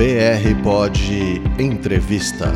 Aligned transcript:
BR 0.00 0.62
Pod 0.64 0.98
Entrevista. 1.62 2.46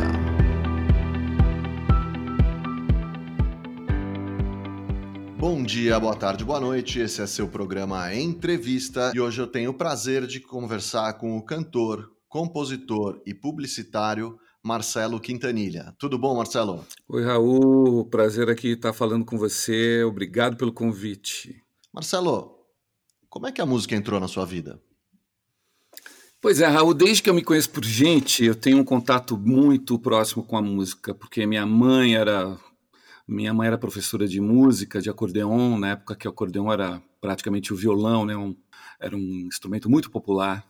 Bom 5.39 5.63
dia, 5.63 6.01
boa 6.01 6.17
tarde, 6.17 6.43
boa 6.43 6.59
noite. 6.59 7.01
Esse 7.01 7.21
é 7.21 7.27
seu 7.27 7.47
programa 7.47 8.15
Entrevista 8.15 9.13
e 9.15 9.21
hoje 9.21 9.43
eu 9.43 9.47
tenho 9.47 9.73
o 9.73 9.75
prazer 9.75 10.27
de 10.27 10.41
conversar 10.41 11.19
com 11.19 11.37
o 11.37 11.45
cantor, 11.45 12.11
compositor 12.31 13.21
e 13.27 13.35
publicitário 13.35 14.39
Marcelo 14.63 15.21
Quintanilha. 15.21 15.95
Tudo 15.99 16.19
bom, 16.19 16.35
Marcelo? 16.35 16.83
Oi, 17.07 17.27
Raul. 17.27 18.07
Prazer 18.07 18.49
aqui 18.49 18.69
estar 18.69 18.95
falando 18.95 19.23
com 19.23 19.37
você. 19.37 20.03
Obrigado 20.03 20.57
pelo 20.57 20.73
convite. 20.73 21.63
Marcelo, 21.93 22.57
como 23.29 23.47
é 23.47 23.53
que 23.53 23.61
a 23.61 23.67
música 23.67 23.95
entrou 23.95 24.19
na 24.19 24.29
sua 24.29 24.47
vida? 24.47 24.81
Pois 26.45 26.61
é, 26.61 26.67
Raul, 26.67 26.93
desde 26.93 27.23
que 27.23 27.31
eu 27.31 27.33
me 27.33 27.43
conheço 27.43 27.71
por 27.71 27.83
gente, 27.83 28.45
eu 28.45 28.55
tenho 28.55 28.77
um 28.77 28.85
contato 28.85 29.35
muito 29.35 29.99
próximo 29.99 30.45
com 30.45 30.59
a 30.59 30.61
música, 30.61 31.15
porque 31.15 31.47
minha 31.47 31.65
mãe 31.65 32.17
era 32.17 32.59
minha 33.27 33.55
mãe 33.55 33.67
era 33.67 33.79
professora 33.79 34.29
de 34.29 34.43
música, 34.43 35.01
de 35.01 35.09
acordeon, 35.09 35.79
na 35.79 35.93
época 35.93 36.15
que 36.15 36.29
o 36.29 36.31
acordeon 36.31 36.71
era 36.71 37.03
praticamente 37.19 37.73
o 37.73 37.77
violão, 37.77 38.27
né? 38.27 38.37
Um, 38.37 38.55
era 39.01 39.17
um 39.17 39.47
instrumento 39.47 39.89
muito 39.89 40.11
popular, 40.11 40.63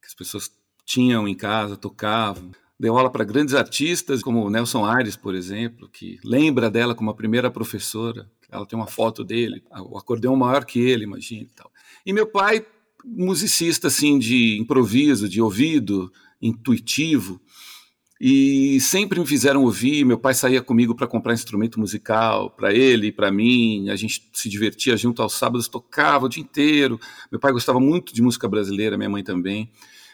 que 0.00 0.06
as 0.06 0.14
pessoas 0.14 0.52
tinham 0.84 1.26
em 1.26 1.34
casa, 1.34 1.76
tocavam. 1.76 2.52
Deu 2.78 2.96
aula 2.96 3.10
para 3.10 3.24
grandes 3.24 3.56
artistas, 3.56 4.22
como 4.22 4.48
Nelson 4.48 4.84
Aires, 4.84 5.16
por 5.16 5.34
exemplo, 5.34 5.88
que 5.88 6.20
lembra 6.22 6.70
dela 6.70 6.94
como 6.94 7.10
a 7.10 7.14
primeira 7.14 7.50
professora. 7.50 8.30
Ela 8.48 8.64
tem 8.64 8.78
uma 8.78 8.86
foto 8.86 9.24
dele, 9.24 9.64
o 9.90 9.98
acordeão 9.98 10.36
maior 10.36 10.64
que 10.64 10.78
ele, 10.78 11.02
imagina. 11.02 11.42
E, 11.42 11.56
tal. 11.56 11.72
e 12.06 12.12
meu 12.12 12.28
pai 12.28 12.64
musicista 13.04 13.88
assim 13.88 14.18
de 14.18 14.58
improviso, 14.58 15.28
de 15.28 15.40
ouvido, 15.40 16.12
intuitivo, 16.40 17.40
e 18.20 18.80
sempre 18.80 19.20
me 19.20 19.26
fizeram 19.26 19.62
ouvir. 19.62 20.04
Meu 20.04 20.18
pai 20.18 20.34
saía 20.34 20.60
comigo 20.60 20.94
para 20.94 21.06
comprar 21.06 21.34
instrumento 21.34 21.78
musical 21.78 22.50
para 22.50 22.72
ele, 22.72 23.12
para 23.12 23.30
mim. 23.30 23.88
A 23.90 23.96
gente 23.96 24.28
se 24.32 24.48
divertia 24.48 24.96
junto 24.96 25.22
aos 25.22 25.34
sábados, 25.34 25.68
tocava 25.68 26.26
o 26.26 26.28
dia 26.28 26.42
inteiro. 26.42 26.98
Meu 27.30 27.40
pai 27.40 27.52
gostava 27.52 27.78
muito 27.78 28.12
de 28.12 28.20
música 28.20 28.48
brasileira, 28.48 28.96
minha 28.96 29.08
mãe 29.08 29.22
também. 29.22 29.70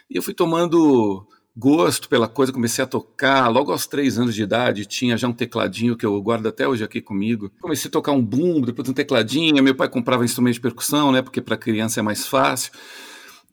E 0.07 0.15
eu 0.15 0.21
fui 0.21 0.35
tomando 0.35 1.27
gosto 1.55 2.09
pela 2.09 2.27
coisa, 2.27 2.51
comecei 2.51 2.83
a 2.83 2.87
tocar. 2.87 3.47
Logo 3.47 3.71
aos 3.71 3.87
três 3.87 4.19
anos 4.19 4.35
de 4.35 4.43
idade, 4.43 4.85
tinha 4.85 5.17
já 5.17 5.27
um 5.27 5.33
tecladinho 5.33 5.95
que 5.95 6.05
eu 6.05 6.21
guardo 6.21 6.47
até 6.47 6.67
hoje 6.67 6.83
aqui 6.83 7.01
comigo. 7.01 7.51
Comecei 7.61 7.87
a 7.87 7.91
tocar 7.91 8.11
um 8.11 8.23
bumbo, 8.23 8.65
depois 8.65 8.89
um 8.89 8.93
tecladinho. 8.93 9.63
Meu 9.63 9.75
pai 9.75 9.87
comprava 9.87 10.25
instrumento 10.25 10.55
de 10.55 10.61
percussão, 10.61 11.11
né? 11.11 11.21
Porque 11.21 11.41
para 11.41 11.55
criança 11.55 11.99
é 11.99 12.03
mais 12.03 12.27
fácil. 12.27 12.71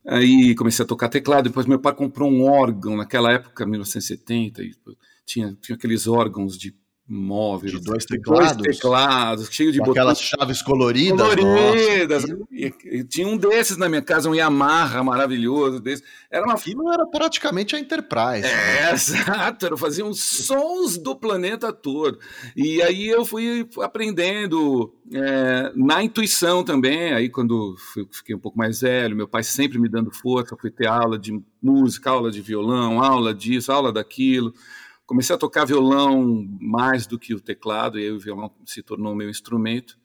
Aí 0.06 0.54
comecei 0.56 0.84
a 0.84 0.88
tocar 0.88 1.08
teclado. 1.08 1.44
Depois 1.44 1.66
meu 1.66 1.78
pai 1.78 1.94
comprou 1.94 2.30
um 2.30 2.44
órgão 2.44 2.96
naquela 2.96 3.30
época, 3.32 3.64
1970. 3.64 4.62
E 4.62 4.72
tinha, 5.24 5.56
tinha 5.60 5.76
aqueles 5.76 6.06
órgãos 6.08 6.58
de 6.58 6.74
móvel. 7.12 7.70
De 7.70 7.80
dois 7.80 8.04
teclados. 8.06 8.56
Dois 8.56 8.76
teclados, 8.76 9.48
cheio 9.50 9.70
de 9.70 9.78
botões. 9.78 9.96
Aquelas 9.96 10.20
chaves 10.20 10.62
coloridas. 10.62 11.34
Coloridas. 11.34 12.24
E, 12.50 12.72
e, 12.84 13.04
tinha 13.04 13.28
um 13.28 13.36
desses 13.36 13.76
na 13.76 13.88
minha 13.88 14.00
casa, 14.00 14.30
um 14.30 14.34
Yamaha 14.34 15.04
maravilhoso 15.04 15.78
desse. 15.78 16.02
Era 16.30 16.44
uma... 16.44 16.54
Aquilo 16.54 16.90
era 16.90 17.06
praticamente 17.06 17.76
a 17.76 17.78
Enterprise. 17.78 18.46
É, 18.46 18.86
né? 18.86 18.92
exato. 18.94 19.66
Eu 19.66 19.76
fazia 19.76 20.04
uns 20.04 20.20
sons 20.20 20.96
do 20.96 21.14
planeta 21.14 21.72
todo. 21.72 22.18
E 22.56 22.80
aí 22.80 23.08
eu 23.08 23.24
fui 23.24 23.68
aprendendo 23.80 24.94
é, 25.12 25.70
na 25.76 26.02
intuição 26.02 26.64
também. 26.64 27.12
Aí 27.12 27.28
quando 27.28 27.76
fui, 27.92 28.08
fiquei 28.10 28.34
um 28.34 28.40
pouco 28.40 28.56
mais 28.56 28.80
velho, 28.80 29.14
meu 29.14 29.28
pai 29.28 29.42
sempre 29.42 29.78
me 29.78 29.88
dando 29.88 30.10
força, 30.10 30.56
fui 30.58 30.70
ter 30.70 30.86
aula 30.86 31.18
de 31.18 31.38
música, 31.62 32.10
aula 32.10 32.30
de 32.30 32.40
violão, 32.40 33.02
aula 33.02 33.34
disso, 33.34 33.70
aula 33.70 33.92
daquilo 33.92 34.54
comecei 35.12 35.36
a 35.36 35.38
tocar 35.38 35.66
violão 35.66 36.48
mais 36.58 37.06
do 37.06 37.18
que 37.18 37.34
o 37.34 37.40
teclado, 37.40 37.98
e 37.98 38.04
aí 38.04 38.10
o 38.10 38.18
violão 38.18 38.50
se 38.64 38.82
tornou 38.82 39.14
meu 39.14 39.28
instrumento, 39.28 39.98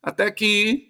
até 0.00 0.30
que 0.30 0.86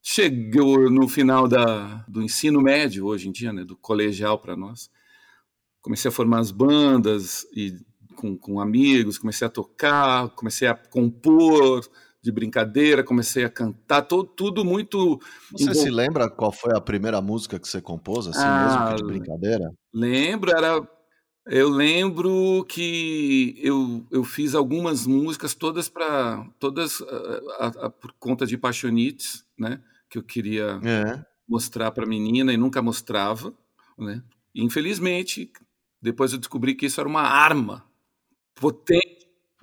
chegou 0.00 0.88
no 0.88 1.08
final 1.08 1.48
da, 1.48 2.04
do 2.06 2.22
ensino 2.22 2.62
médio, 2.62 3.06
hoje 3.06 3.28
em 3.28 3.32
dia, 3.32 3.52
né, 3.52 3.64
do 3.64 3.76
colegial 3.76 4.38
para 4.38 4.56
nós. 4.56 4.88
Comecei 5.82 6.08
a 6.08 6.12
formar 6.12 6.38
as 6.38 6.52
bandas 6.52 7.44
e 7.56 7.74
com, 8.14 8.38
com 8.38 8.60
amigos, 8.60 9.18
comecei 9.18 9.48
a 9.48 9.50
tocar, 9.50 10.28
comecei 10.36 10.68
a 10.68 10.74
compor 10.76 11.84
de 12.22 12.30
brincadeira, 12.30 13.02
comecei 13.02 13.42
a 13.42 13.50
cantar, 13.50 14.02
tudo 14.02 14.64
muito. 14.64 15.18
Você 15.50 15.74
se 15.74 15.90
lembra 15.90 16.30
qual 16.30 16.52
foi 16.52 16.70
a 16.72 16.80
primeira 16.80 17.20
música 17.20 17.58
que 17.58 17.66
você 17.66 17.80
compôs, 17.80 18.28
assim 18.28 18.44
ah, 18.44 18.90
mesmo, 18.92 18.96
de 18.98 19.12
brincadeira? 19.12 19.72
Lembro, 19.92 20.52
era 20.56 20.80
eu 21.48 21.68
lembro 21.68 22.64
que 22.68 23.58
eu, 23.58 24.06
eu 24.10 24.22
fiz 24.22 24.54
algumas 24.54 25.06
músicas 25.06 25.54
todas 25.54 25.88
para 25.88 26.46
todas 26.58 27.00
a, 27.00 27.64
a, 27.64 27.66
a, 27.86 27.90
por 27.90 28.12
conta 28.18 28.46
de 28.46 28.58
paixonites, 28.58 29.46
né? 29.58 29.82
Que 30.10 30.18
eu 30.18 30.22
queria 30.22 30.78
é. 30.84 31.24
mostrar 31.48 31.90
para 31.90 32.04
a 32.04 32.08
menina 32.08 32.52
e 32.52 32.56
nunca 32.56 32.82
mostrava, 32.82 33.54
né? 33.96 34.22
E, 34.54 34.62
infelizmente, 34.62 35.50
depois 36.00 36.32
eu 36.32 36.38
descobri 36.38 36.74
que 36.74 36.86
isso 36.86 37.00
era 37.00 37.08
uma 37.08 37.22
arma 37.22 37.84
potente. 38.54 39.17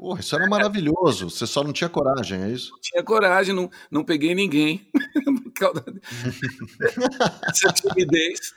Porra, 0.06 0.20
isso 0.20 0.36
era 0.36 0.48
maravilhoso. 0.48 1.32
Você 1.32 1.48
só 1.48 1.64
não 1.64 1.74
tinha 1.74 1.90
coragem, 1.90 2.44
é 2.44 2.52
isso? 2.52 2.74
Não 2.74 2.80
tinha 2.80 3.02
coragem, 3.04 3.56
não, 3.56 3.68
não 3.90 4.04
peguei 4.04 4.36
ninguém. 4.36 4.88
dessa 7.42 7.74
timidez. 7.74 8.54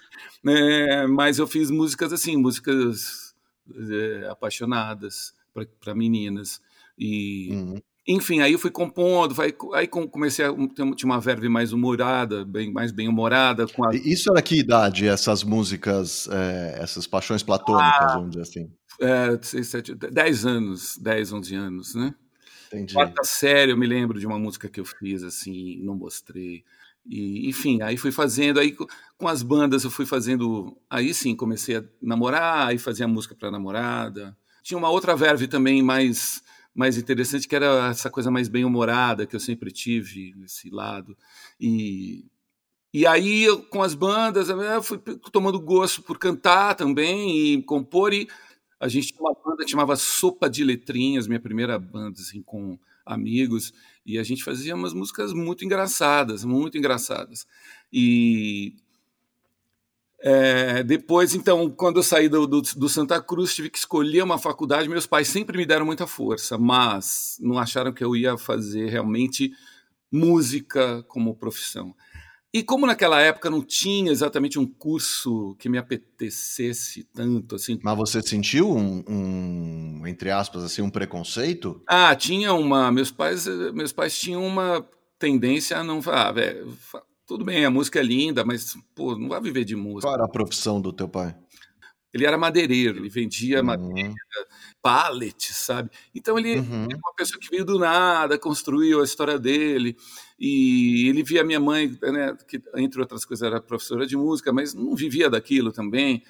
É, 0.47 1.07
mas 1.07 1.39
eu 1.39 1.47
fiz 1.47 1.71
músicas 1.71 2.13
assim, 2.13 2.37
músicas 2.37 3.35
é, 3.75 4.29
apaixonadas 4.29 5.33
para 5.81 5.95
meninas. 5.95 6.61
E, 6.99 7.49
uhum. 7.51 7.83
Enfim, 8.09 8.41
aí 8.41 8.55
eu 8.55 8.59
fui 8.59 8.71
compondo, 8.71 9.35
vai, 9.35 9.55
aí 9.75 9.87
comecei 9.87 10.43
a 10.43 10.53
ter 10.75 11.05
uma 11.05 11.21
verve 11.21 11.47
mais 11.47 11.75
humorada, 11.75 12.43
bem, 12.43 12.73
mais 12.73 12.91
bem 12.91 13.07
humorada. 13.07 13.67
Com 13.69 13.87
a... 13.87 13.95
Isso 13.95 14.31
era 14.31 14.41
que 14.41 14.59
idade, 14.59 15.07
essas 15.07 15.45
músicas, 15.45 16.27
é, 16.33 16.79
essas 16.81 17.07
paixões 17.07 17.43
platônicas, 17.43 18.01
ah, 18.01 18.15
vamos 18.15 18.31
dizer 18.31 18.43
assim? 18.43 18.73
É, 18.99 19.39
6, 19.43 19.69
7, 19.69 19.95
10 19.95 20.47
anos, 20.47 20.97
10, 20.97 21.33
11 21.35 21.55
anos, 21.55 21.95
né? 21.95 22.15
Entendi. 22.69 22.95
Quarta 22.95 23.23
série, 23.25 23.73
eu 23.73 23.77
me 23.77 23.87
lembro 23.87 24.19
de 24.19 24.27
uma 24.27 24.39
música 24.39 24.71
que 24.71 24.81
eu 24.81 24.87
fiz, 24.87 25.23
assim, 25.23 25.79
não 25.83 25.95
mostrei. 25.95 26.65
E, 27.07 27.47
enfim, 27.47 27.83
aí 27.83 27.99
fui 27.99 28.11
fazendo, 28.11 28.59
aí 28.59 28.75
com 29.19 29.29
as 29.29 29.43
bandas 29.43 29.85
eu 29.85 29.91
fui 29.91 30.07
fazendo, 30.07 30.79
aí 30.89 31.13
sim 31.13 31.37
comecei 31.37 31.77
a 31.77 31.85
namorar, 32.01 32.69
aí 32.69 32.79
fazia 32.79 33.07
música 33.07 33.35
para 33.35 33.51
namorada. 33.51 34.35
Tinha 34.63 34.79
uma 34.79 34.89
outra 34.89 35.15
verve 35.15 35.47
também 35.47 35.83
mais 35.83 36.43
mais 36.79 36.97
interessante 36.97 37.49
que 37.49 37.57
era 37.57 37.89
essa 37.89 38.09
coisa 38.09 38.31
mais 38.31 38.49
bem 38.49 38.65
humorada 38.65 39.27
que 39.27 39.35
eu 39.35 39.41
sempre 39.41 39.73
tive 39.73 40.33
esse 40.45 40.71
lado 40.71 41.17
e 41.61 42.25
e 42.95 43.07
aí 43.07 43.45
eu, 43.45 43.63
com 43.65 43.83
as 43.83 43.95
bandas 43.95 44.49
eu 44.49 44.83
fui 44.83 44.99
tomando 45.31 45.61
gosto 45.61 46.03
por 46.03 46.19
cantar 46.19 46.75
também 46.75 47.37
e 47.37 47.63
compor 47.65 48.15
e 48.15 48.29
a 48.81 48.89
gente 48.89 49.09
tinha 49.09 49.21
uma 49.21 49.35
banda 49.45 49.65
que 49.65 49.71
chamava 49.71 49.97
Sopa 49.97 50.49
de 50.49 50.63
Letrinhas, 50.63 51.27
minha 51.27 51.41
primeira 51.41 51.79
banda 51.79 52.21
assim 52.21 52.41
com 52.41 52.79
amigos, 53.05 53.73
e 54.07 54.19
a 54.19 54.23
gente 54.23 54.45
fazia 54.45 54.75
umas 54.75 54.95
músicas 54.95 55.33
muito 55.33 55.65
engraçadas, 55.65 56.45
muito 56.45 56.79
engraçadas. 56.79 57.47
E 57.93 58.77
é, 60.21 60.83
depois, 60.83 61.35
então, 61.35 61.71
quando 61.71 61.99
eu 61.99 62.03
saí 62.03 62.29
do, 62.29 62.47
do, 62.47 62.61
do, 62.61 62.89
Santa 62.89 63.23
Cruz, 63.23 63.55
tive 63.55 63.71
que 63.71 63.79
escolher 63.79 64.23
uma 64.23 64.39
faculdade. 64.39 64.89
Meus 64.89 65.07
pais 65.07 65.29
sempre 65.29 65.57
me 65.57 65.65
deram 65.65 65.87
muita 65.87 66.07
força, 66.07 66.59
mas 66.59 67.37
não 67.41 67.59
acharam 67.59 67.93
que 67.93 68.03
eu 68.03 68.17
ia 68.17 68.37
fazer 68.37 68.89
realmente 68.89 69.53
música 70.11 71.05
como 71.09 71.37
profissão. 71.37 71.95
E 72.53 72.63
como 72.63 72.87
naquela 72.87 73.21
época 73.21 73.51
não 73.51 73.63
tinha 73.63 74.11
exatamente 74.11 74.59
um 74.59 74.67
curso 74.67 75.55
que 75.59 75.69
me 75.69 75.79
apetecesse 75.79 77.05
tanto, 77.15 77.55
assim. 77.55 77.79
Mas 77.83 77.97
você 77.97 78.23
sentiu 78.23 78.75
um, 78.75 79.05
um, 79.07 80.07
entre 80.07 80.31
aspas, 80.31 80.65
assim, 80.65 80.81
um 80.81 80.91
preconceito? 80.91 81.81
Ah, 81.87 82.17
tinha 82.17 82.55
uma. 82.55 82.91
Meus 82.91 83.11
pais, 83.11 83.47
meus 83.73 83.93
pais 83.93 84.19
tinham 84.19 84.45
uma 84.45 84.85
tendência 85.19 85.77
a 85.77 85.85
não 85.85 86.01
falar, 86.01 86.29
ah, 86.29 86.33
velho, 86.33 86.77
tudo 87.29 87.45
bem, 87.45 87.63
a 87.67 87.71
música 87.71 88.01
é 88.01 88.03
linda, 88.03 88.43
mas 88.43 88.75
pô, 88.95 89.15
não 89.15 89.29
vai 89.29 89.39
viver 89.39 89.63
de 89.63 89.77
música. 89.77 90.09
Qual 90.09 90.15
era 90.15 90.25
a 90.25 90.29
profissão 90.29 90.81
do 90.81 90.95
teu 90.95 91.07
pai? 91.07 91.37
Ele 92.11 92.25
era 92.25 92.39
madeireiro, 92.39 92.97
ele 92.97 93.11
vendia 93.11 93.59
uhum. 93.59 93.67
madeira, 93.67 94.15
pallet, 94.81 95.53
sabe? 95.53 95.91
Então 96.15 96.39
ele 96.39 96.59
uhum. 96.59 96.89
é 96.91 96.97
uma 96.97 97.15
pessoa 97.15 97.39
que 97.39 97.51
veio 97.51 97.67
do 97.67 97.79
nada, 97.79 98.39
construiu 98.39 99.03
a 99.03 99.05
história 99.05 99.39
dele. 99.39 99.95
E 100.41 101.07
ele 101.07 101.23
via 101.23 101.45
minha 101.45 101.61
mãe, 101.61 101.99
né, 102.01 102.35
que 102.49 102.63
entre 102.77 102.99
outras 102.99 103.27
coisas 103.27 103.47
era 103.47 103.61
professora 103.61 104.07
de 104.07 104.17
música, 104.17 104.51
mas 104.51 104.73
não 104.73 104.97
vivia 104.97 105.29
daquilo 105.29 105.71
também. 105.71 106.23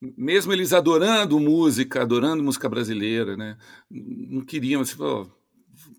Mesmo 0.00 0.52
eles 0.52 0.72
adorando 0.72 1.40
música, 1.40 2.02
adorando 2.02 2.44
música 2.44 2.68
brasileira, 2.68 3.36
né? 3.36 3.58
Não 3.90 4.44
queriam, 4.44 4.82
assim, 4.82 4.96
pô, 4.96 5.26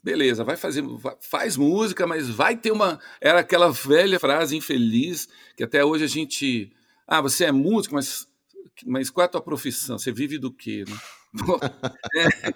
beleza, 0.03 0.43
vai 0.43 0.57
fazer, 0.57 0.83
faz 1.19 1.57
música, 1.57 2.05
mas 2.07 2.29
vai 2.29 2.55
ter 2.55 2.71
uma. 2.71 2.99
Era 3.19 3.39
aquela 3.39 3.71
velha 3.71 4.19
frase 4.19 4.55
infeliz 4.55 5.27
que 5.55 5.63
até 5.63 5.83
hoje 5.83 6.03
a 6.03 6.07
gente. 6.07 6.71
Ah, 7.07 7.21
você 7.21 7.45
é 7.45 7.51
músico, 7.51 7.95
mas 7.95 8.27
mas 8.85 9.09
qual 9.09 9.23
é 9.23 9.25
a 9.25 9.29
tua 9.31 9.41
profissão? 9.41 9.97
Você 9.97 10.11
vive 10.11 10.37
do 10.37 10.51
quê? 10.51 10.83
Né? 10.87 10.97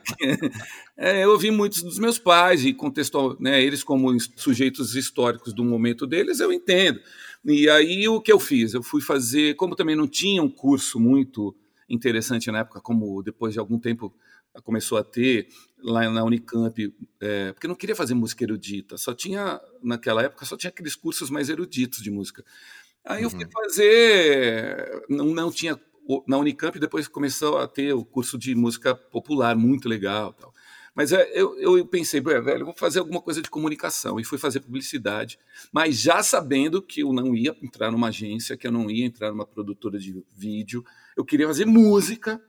É, 0.98 1.20
é, 1.20 1.24
eu 1.26 1.32
ouvi 1.32 1.52
muitos 1.52 1.84
dos 1.84 2.00
meus 2.00 2.18
pais 2.18 2.64
e 2.64 2.74
contextual, 2.74 3.36
né, 3.40 3.62
eles 3.62 3.84
como 3.84 4.10
sujeitos 4.38 4.96
históricos 4.96 5.54
do 5.54 5.66
momento 5.66 6.08
deles, 6.08 6.40
eu 6.40 6.54
entendo. 6.54 7.00
E 7.44 7.70
aí 7.70 8.08
o 8.08 8.22
que 8.22 8.32
eu 8.32 8.40
fiz? 8.40 8.74
Eu 8.74 8.82
fui 8.82 9.02
fazer, 9.02 9.56
como 9.56 9.76
também 9.76 9.98
não 9.98 10.08
tinha 10.08 10.42
um 10.42 10.50
curso 10.50 10.98
muito 10.98 11.54
interessante 11.90 12.50
na 12.52 12.60
época, 12.60 12.80
como 12.80 13.22
depois 13.22 13.54
de 13.54 13.60
algum 13.60 13.78
tempo 13.78 14.14
começou 14.64 14.98
a 14.98 15.04
ter 15.04 15.48
lá 15.82 16.10
na 16.10 16.24
Unicamp, 16.24 16.94
é, 17.20 17.54
porque 17.54 17.68
não 17.68 17.76
queria 17.76 17.96
fazer 17.96 18.14
música 18.14 18.44
erudita, 18.44 18.98
só 18.98 19.14
tinha, 19.14 19.60
naquela 19.82 20.24
época, 20.24 20.46
só 20.46 20.58
tinha 20.58 20.70
aqueles 20.70 20.96
cursos 20.96 21.30
mais 21.30 21.50
eruditos 21.50 22.02
de 22.02 22.12
música. 22.12 22.44
Aí 23.06 23.24
eu 23.24 23.30
fui 23.30 23.46
uhum. 23.46 23.52
fazer, 23.52 25.06
não, 25.10 25.26
não 25.28 25.52
tinha 25.52 25.80
na 26.28 26.38
Unicamp 26.38 26.80
depois 26.80 27.08
começou 27.08 27.60
a 27.60 27.68
ter 27.68 27.94
o 27.94 28.04
curso 28.04 28.38
de 28.38 28.56
música 28.56 28.96
popular, 28.96 29.56
muito 29.56 29.88
legal. 29.88 30.34
Tal. 30.34 30.54
Mas 30.96 31.12
é, 31.12 31.32
eu, 31.34 31.58
eu 31.60 31.86
pensei, 31.86 32.20
velho, 32.20 32.66
vou 32.66 32.74
fazer 32.74 33.00
alguma 33.00 33.22
coisa 33.22 33.42
de 33.42 33.50
comunicação. 33.50 34.20
E 34.20 34.24
fui 34.24 34.38
fazer 34.38 34.60
publicidade, 34.60 35.38
mas 35.72 36.00
já 36.00 36.24
sabendo 36.24 36.82
que 36.82 37.02
eu 37.02 37.14
não 37.14 37.36
ia 37.36 37.56
entrar 37.62 37.92
numa 37.92 38.08
agência, 38.08 38.58
que 38.58 38.66
eu 38.66 38.72
não 38.72 38.90
ia 38.90 39.06
entrar 39.06 39.30
numa 39.30 39.46
produtora 39.46 40.00
de 40.00 40.24
vídeo. 40.36 40.84
Eu 41.16 41.24
queria 41.24 41.48
fazer 41.48 41.66
música 41.66 42.42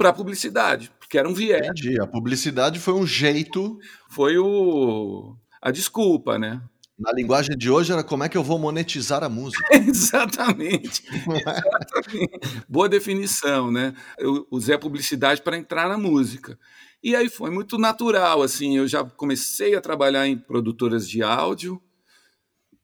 para 0.00 0.14
publicidade, 0.14 0.90
porque 0.98 1.18
era 1.18 1.28
um 1.28 1.34
viés. 1.34 1.60
Entendi. 1.60 2.00
A 2.00 2.06
publicidade 2.06 2.80
foi 2.80 2.94
um 2.94 3.06
jeito. 3.06 3.78
Foi 4.08 4.38
o, 4.38 5.36
a 5.60 5.70
desculpa, 5.70 6.38
né? 6.38 6.62
Na 6.98 7.12
linguagem 7.12 7.54
de 7.54 7.70
hoje 7.70 7.92
era 7.92 8.02
como 8.02 8.24
é 8.24 8.28
que 8.30 8.38
eu 8.38 8.42
vou 8.42 8.58
monetizar 8.58 9.22
a 9.22 9.28
música. 9.28 9.62
Exatamente. 9.76 11.04
Exatamente. 11.06 12.64
Boa 12.66 12.88
definição, 12.88 13.70
né? 13.70 13.94
Eu 14.18 14.46
usei 14.50 14.74
a 14.74 14.78
publicidade 14.78 15.42
para 15.42 15.58
entrar 15.58 15.86
na 15.86 15.98
música. 15.98 16.58
E 17.02 17.14
aí 17.14 17.28
foi 17.28 17.50
muito 17.50 17.76
natural, 17.76 18.40
assim, 18.40 18.78
eu 18.78 18.88
já 18.88 19.04
comecei 19.04 19.74
a 19.74 19.82
trabalhar 19.82 20.26
em 20.26 20.38
produtoras 20.38 21.06
de 21.06 21.22
áudio 21.22 21.78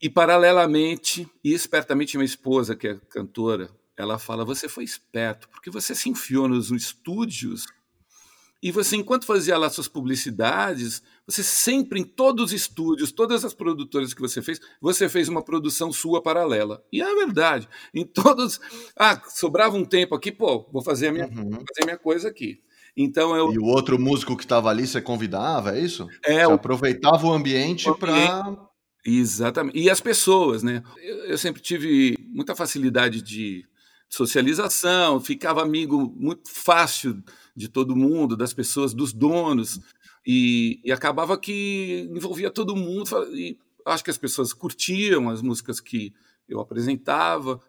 e 0.02 0.10
paralelamente 0.10 1.26
e 1.42 1.54
espertamente 1.54 2.18
minha 2.18 2.26
esposa, 2.26 2.76
que 2.76 2.88
é 2.88 3.00
cantora, 3.08 3.70
ela 3.96 4.18
fala: 4.18 4.44
"Você 4.44 4.68
foi 4.68 4.84
esperto, 4.84 5.48
porque 5.48 5.70
você 5.70 5.94
se 5.94 6.08
enfiou 6.08 6.48
nos 6.48 6.70
estúdios 6.70 7.66
e 8.62 8.72
você, 8.72 8.96
enquanto 8.96 9.26
fazia 9.26 9.56
lá 9.58 9.68
suas 9.68 9.86
publicidades, 9.86 11.02
você 11.26 11.42
sempre, 11.42 12.00
em 12.00 12.04
todos 12.04 12.46
os 12.46 12.52
estúdios, 12.52 13.12
todas 13.12 13.44
as 13.44 13.52
produtoras 13.52 14.14
que 14.14 14.20
você 14.20 14.40
fez, 14.40 14.60
você 14.80 15.08
fez 15.08 15.28
uma 15.28 15.40
produção 15.40 15.92
sua 15.92 16.22
paralela. 16.22 16.82
E 16.90 17.02
é 17.02 17.14
verdade. 17.14 17.68
Em 17.94 18.04
todos. 18.04 18.58
Ah, 18.98 19.22
sobrava 19.28 19.76
um 19.76 19.84
tempo 19.84 20.14
aqui, 20.14 20.32
pô, 20.32 20.68
vou 20.72 20.82
fazer 20.82 21.08
a 21.08 21.12
minha, 21.12 21.26
uhum. 21.26 21.50
fazer 21.52 21.84
minha 21.84 21.98
coisa 21.98 22.28
aqui. 22.28 22.60
Então 22.96 23.36
eu... 23.36 23.52
E 23.52 23.58
o 23.58 23.64
outro 23.66 23.98
músico 23.98 24.36
que 24.36 24.44
estava 24.44 24.70
ali, 24.70 24.86
você 24.86 25.02
convidava, 25.02 25.76
é 25.76 25.80
isso? 25.80 26.08
É, 26.24 26.44
você 26.44 26.46
o... 26.46 26.54
aproveitava 26.54 27.26
o 27.26 27.32
ambiente 27.32 27.92
para. 27.98 28.56
Exatamente. 29.04 29.78
E 29.78 29.90
as 29.90 30.00
pessoas, 30.00 30.62
né? 30.62 30.82
Eu, 30.96 31.16
eu 31.26 31.38
sempre 31.38 31.60
tive 31.60 32.16
muita 32.32 32.56
facilidade 32.56 33.20
de 33.20 33.64
socialização, 34.08 35.20
ficava 35.20 35.62
amigo 35.62 36.12
muito 36.16 36.50
fácil 36.50 37.22
de 37.54 37.68
todo 37.68 37.96
mundo, 37.96 38.36
das 38.36 38.52
pessoas, 38.52 38.94
dos 38.94 39.12
donos, 39.12 39.80
e, 40.26 40.80
e 40.84 40.92
acabava 40.92 41.38
que 41.38 42.08
envolvia 42.10 42.50
todo 42.50 42.76
mundo. 42.76 43.10
E 43.32 43.58
acho 43.84 44.04
que 44.04 44.10
as 44.10 44.18
pessoas 44.18 44.52
curtiam 44.52 45.28
as 45.28 45.40
músicas 45.40 45.80
que 45.80 46.12
eu 46.48 46.60
apresentava. 46.60 47.60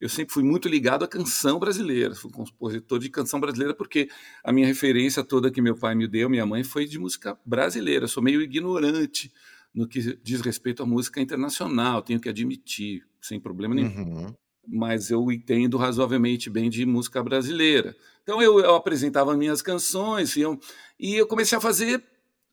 Eu 0.00 0.08
sempre 0.08 0.32
fui 0.32 0.42
muito 0.42 0.68
ligado 0.68 1.04
à 1.04 1.08
canção 1.08 1.58
brasileira, 1.58 2.14
fui 2.14 2.30
compositor 2.30 2.98
de 2.98 3.10
canção 3.10 3.38
brasileira, 3.38 3.74
porque 3.74 4.08
a 4.42 4.52
minha 4.52 4.66
referência 4.66 5.22
toda 5.22 5.50
que 5.50 5.60
meu 5.60 5.76
pai 5.76 5.94
me 5.94 6.08
deu, 6.08 6.30
minha 6.30 6.46
mãe, 6.46 6.64
foi 6.64 6.86
de 6.86 6.98
música 6.98 7.38
brasileira. 7.44 8.04
Eu 8.04 8.08
sou 8.08 8.22
meio 8.22 8.40
ignorante 8.40 9.30
no 9.74 9.86
que 9.86 10.18
diz 10.22 10.40
respeito 10.40 10.82
à 10.82 10.86
música 10.86 11.20
internacional, 11.20 12.02
tenho 12.02 12.18
que 12.18 12.28
admitir, 12.28 13.06
sem 13.20 13.38
problema 13.38 13.74
nenhum. 13.74 13.88
Uhum 13.88 14.34
mas 14.66 15.10
eu 15.10 15.30
entendo 15.30 15.76
razoavelmente 15.76 16.50
bem 16.50 16.70
de 16.70 16.84
música 16.86 17.22
brasileira. 17.22 17.96
Então 18.22 18.40
eu, 18.40 18.60
eu 18.60 18.74
apresentava 18.74 19.36
minhas 19.36 19.62
canções 19.62 20.36
e 20.36 20.40
eu, 20.40 20.58
e 20.98 21.16
eu 21.16 21.26
comecei 21.26 21.56
a 21.56 21.60
fazer 21.60 22.02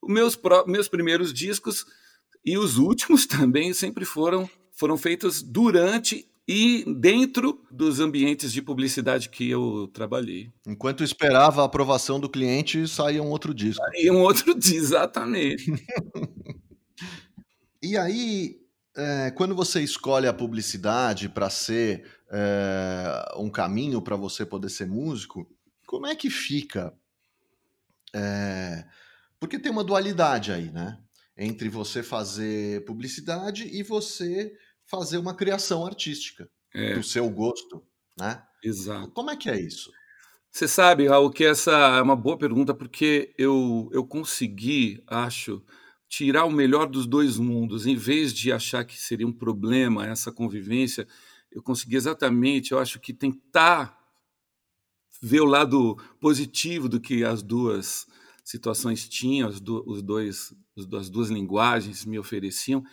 meus, 0.04 0.39
meus 0.65 0.88
primeiros 0.88 1.33
discos 1.33 1.86
e 2.45 2.57
os 2.57 2.77
últimos 2.77 3.25
também 3.27 3.74
sempre 3.74 4.06
foram, 4.06 4.50
foram 4.71 4.98
feitos 4.98 5.42
durante 5.42 6.27
e 6.48 6.86
dentro 7.00 7.62
dos 7.69 8.00
ambientes 8.00 8.53
de 8.53 8.62
publicidade 8.62 9.27
que 9.27 9.50
eu 9.50 9.89
trabalhei. 9.94 10.50
Enquanto 10.65 11.03
esperava 11.03 11.62
a 11.62 11.65
aprovação 11.65 12.21
do 12.21 12.30
cliente, 12.30 12.88
saía 12.88 13.21
um 13.21 13.30
outro 13.30 13.53
disco. 13.53 13.83
Saía 13.83 14.13
um 14.13 14.21
outro 14.21 14.56
disco, 14.57 14.77
exatamente. 14.77 15.65
e 17.83 17.98
aí, 17.98 18.56
é, 18.98 19.32
quando 19.32 19.56
você 19.56 19.82
escolhe 19.82 20.28
a 20.28 20.34
publicidade 20.34 21.30
para 21.30 21.50
ser 21.50 22.06
é, 22.32 23.36
um 23.38 23.50
caminho 23.50 24.02
para 24.02 24.16
você 24.16 24.46
poder 24.46 24.70
ser 24.70 24.88
músico, 24.88 25.48
como 25.86 26.08
é 26.08 26.16
que 26.16 26.30
fica? 26.30 26.94
É, 28.14 28.84
porque 29.40 29.60
tem 29.60 29.72
uma 29.72 29.84
dualidade 29.84 30.52
aí, 30.52 30.72
né? 30.72 30.98
Entre 31.38 31.70
você 31.70 32.02
fazer 32.02 32.84
publicidade 32.86 33.68
e 33.68 33.84
você 33.84 34.52
fazer 34.86 35.20
uma 35.20 35.36
criação 35.36 35.86
artística 35.86 36.50
é. 36.74 36.96
do 36.96 37.04
seu 37.04 37.30
gosto, 37.30 37.86
né? 38.18 38.42
Exato. 38.64 39.12
Como 39.12 39.30
é 39.30 39.36
que 39.36 39.50
é 39.50 39.60
isso? 39.60 39.92
Você 40.50 40.68
sabe, 40.68 41.08
Raul, 41.08 41.30
que 41.30 41.46
essa 41.46 41.72
é 41.72 42.02
uma 42.02 42.16
boa 42.16 42.38
pergunta, 42.38 42.74
porque 42.74 43.32
eu, 43.38 43.90
eu 43.94 44.04
consegui, 44.04 45.04
acho, 45.06 45.64
tirar 46.07 46.45
o 46.45 46.51
melhor 46.51 46.88
dos 46.88 47.06
dois 47.06 47.38
mundos, 47.38 47.86
em 47.86 47.95
vez 47.95 48.33
de 48.33 48.51
achar 48.51 48.86
que 48.86 48.98
seria 48.98 49.27
um 49.27 49.33
problema 49.33 50.06
essa 50.06 50.31
convivência, 50.31 51.07
eu 51.51 51.62
consegui 51.62 51.95
exatamente, 51.95 52.71
eu 52.71 52.80
acho 52.80 53.00
que 53.00 53.13
tentar 53.13 53.98
ver 55.21 55.42
o 55.42 55.45
lado 55.45 55.98
positivo 56.19 56.88
do 56.88 57.00
que 57.00 57.24
as 57.24 57.42
duas 57.42 58.07
situações 58.44 59.07
tinham, 59.07 59.50
os, 59.50 59.59
do, 59.59 59.83
os 59.86 60.01
dois, 60.01 60.54
as 60.98 61.09
duas 61.09 61.30
linguagens 61.30 62.06
me 62.06 62.18
ofereciam, 62.18 62.83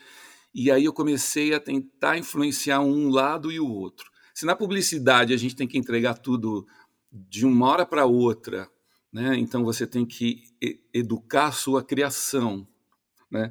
e 0.53 0.71
aí 0.71 0.85
eu 0.85 0.93
comecei 0.93 1.53
a 1.55 1.61
tentar 1.61 2.17
influenciar 2.17 2.81
um 2.81 3.09
lado 3.11 3.51
e 3.51 3.61
o 3.61 3.69
outro. 3.69 4.11
Se 4.33 4.47
na 4.47 4.57
publicidade 4.57 5.33
a 5.33 5.37
gente 5.37 5.55
tem 5.55 5.67
que 5.67 5.79
entregar 5.79 6.15
tudo 6.15 6.67
de 7.13 7.47
uma 7.47 7.69
hora 7.69 7.87
para 7.87 8.05
outra, 8.05 8.69
né? 9.13 9.37
então 9.37 9.65
você 9.65 9.87
tem 9.87 10.05
que 10.05 10.43
educar 10.93 11.47
a 11.47 11.53
sua 11.53 11.85
criação, 11.85 12.67
né? 13.35 13.51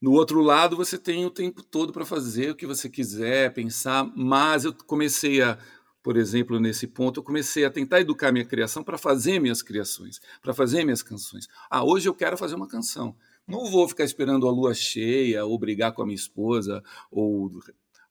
No 0.00 0.12
outro 0.12 0.40
lado, 0.40 0.76
você 0.76 0.96
tem 0.96 1.26
o 1.26 1.30
tempo 1.30 1.62
todo 1.62 1.92
para 1.92 2.04
fazer 2.04 2.50
o 2.50 2.54
que 2.54 2.66
você 2.66 2.88
quiser, 2.88 3.52
pensar, 3.52 4.04
mas 4.14 4.64
eu 4.64 4.72
comecei 4.72 5.42
a, 5.42 5.58
por 6.02 6.16
exemplo, 6.16 6.60
nesse 6.60 6.86
ponto, 6.86 7.18
eu 7.18 7.24
comecei 7.24 7.64
a 7.64 7.70
tentar 7.70 8.00
educar 8.00 8.30
minha 8.30 8.44
criação 8.44 8.84
para 8.84 8.96
fazer 8.96 9.40
minhas 9.40 9.60
criações, 9.60 10.20
para 10.40 10.54
fazer 10.54 10.84
minhas 10.84 11.02
canções. 11.02 11.48
Ah, 11.68 11.84
hoje 11.84 12.08
eu 12.08 12.14
quero 12.14 12.36
fazer 12.38 12.54
uma 12.54 12.68
canção. 12.68 13.16
Não 13.44 13.64
vou 13.70 13.88
ficar 13.88 14.04
esperando 14.04 14.46
a 14.46 14.52
lua 14.52 14.72
cheia, 14.72 15.44
ou 15.44 15.58
brigar 15.58 15.92
com 15.92 16.02
a 16.02 16.06
minha 16.06 16.14
esposa, 16.14 16.82
ou 17.10 17.50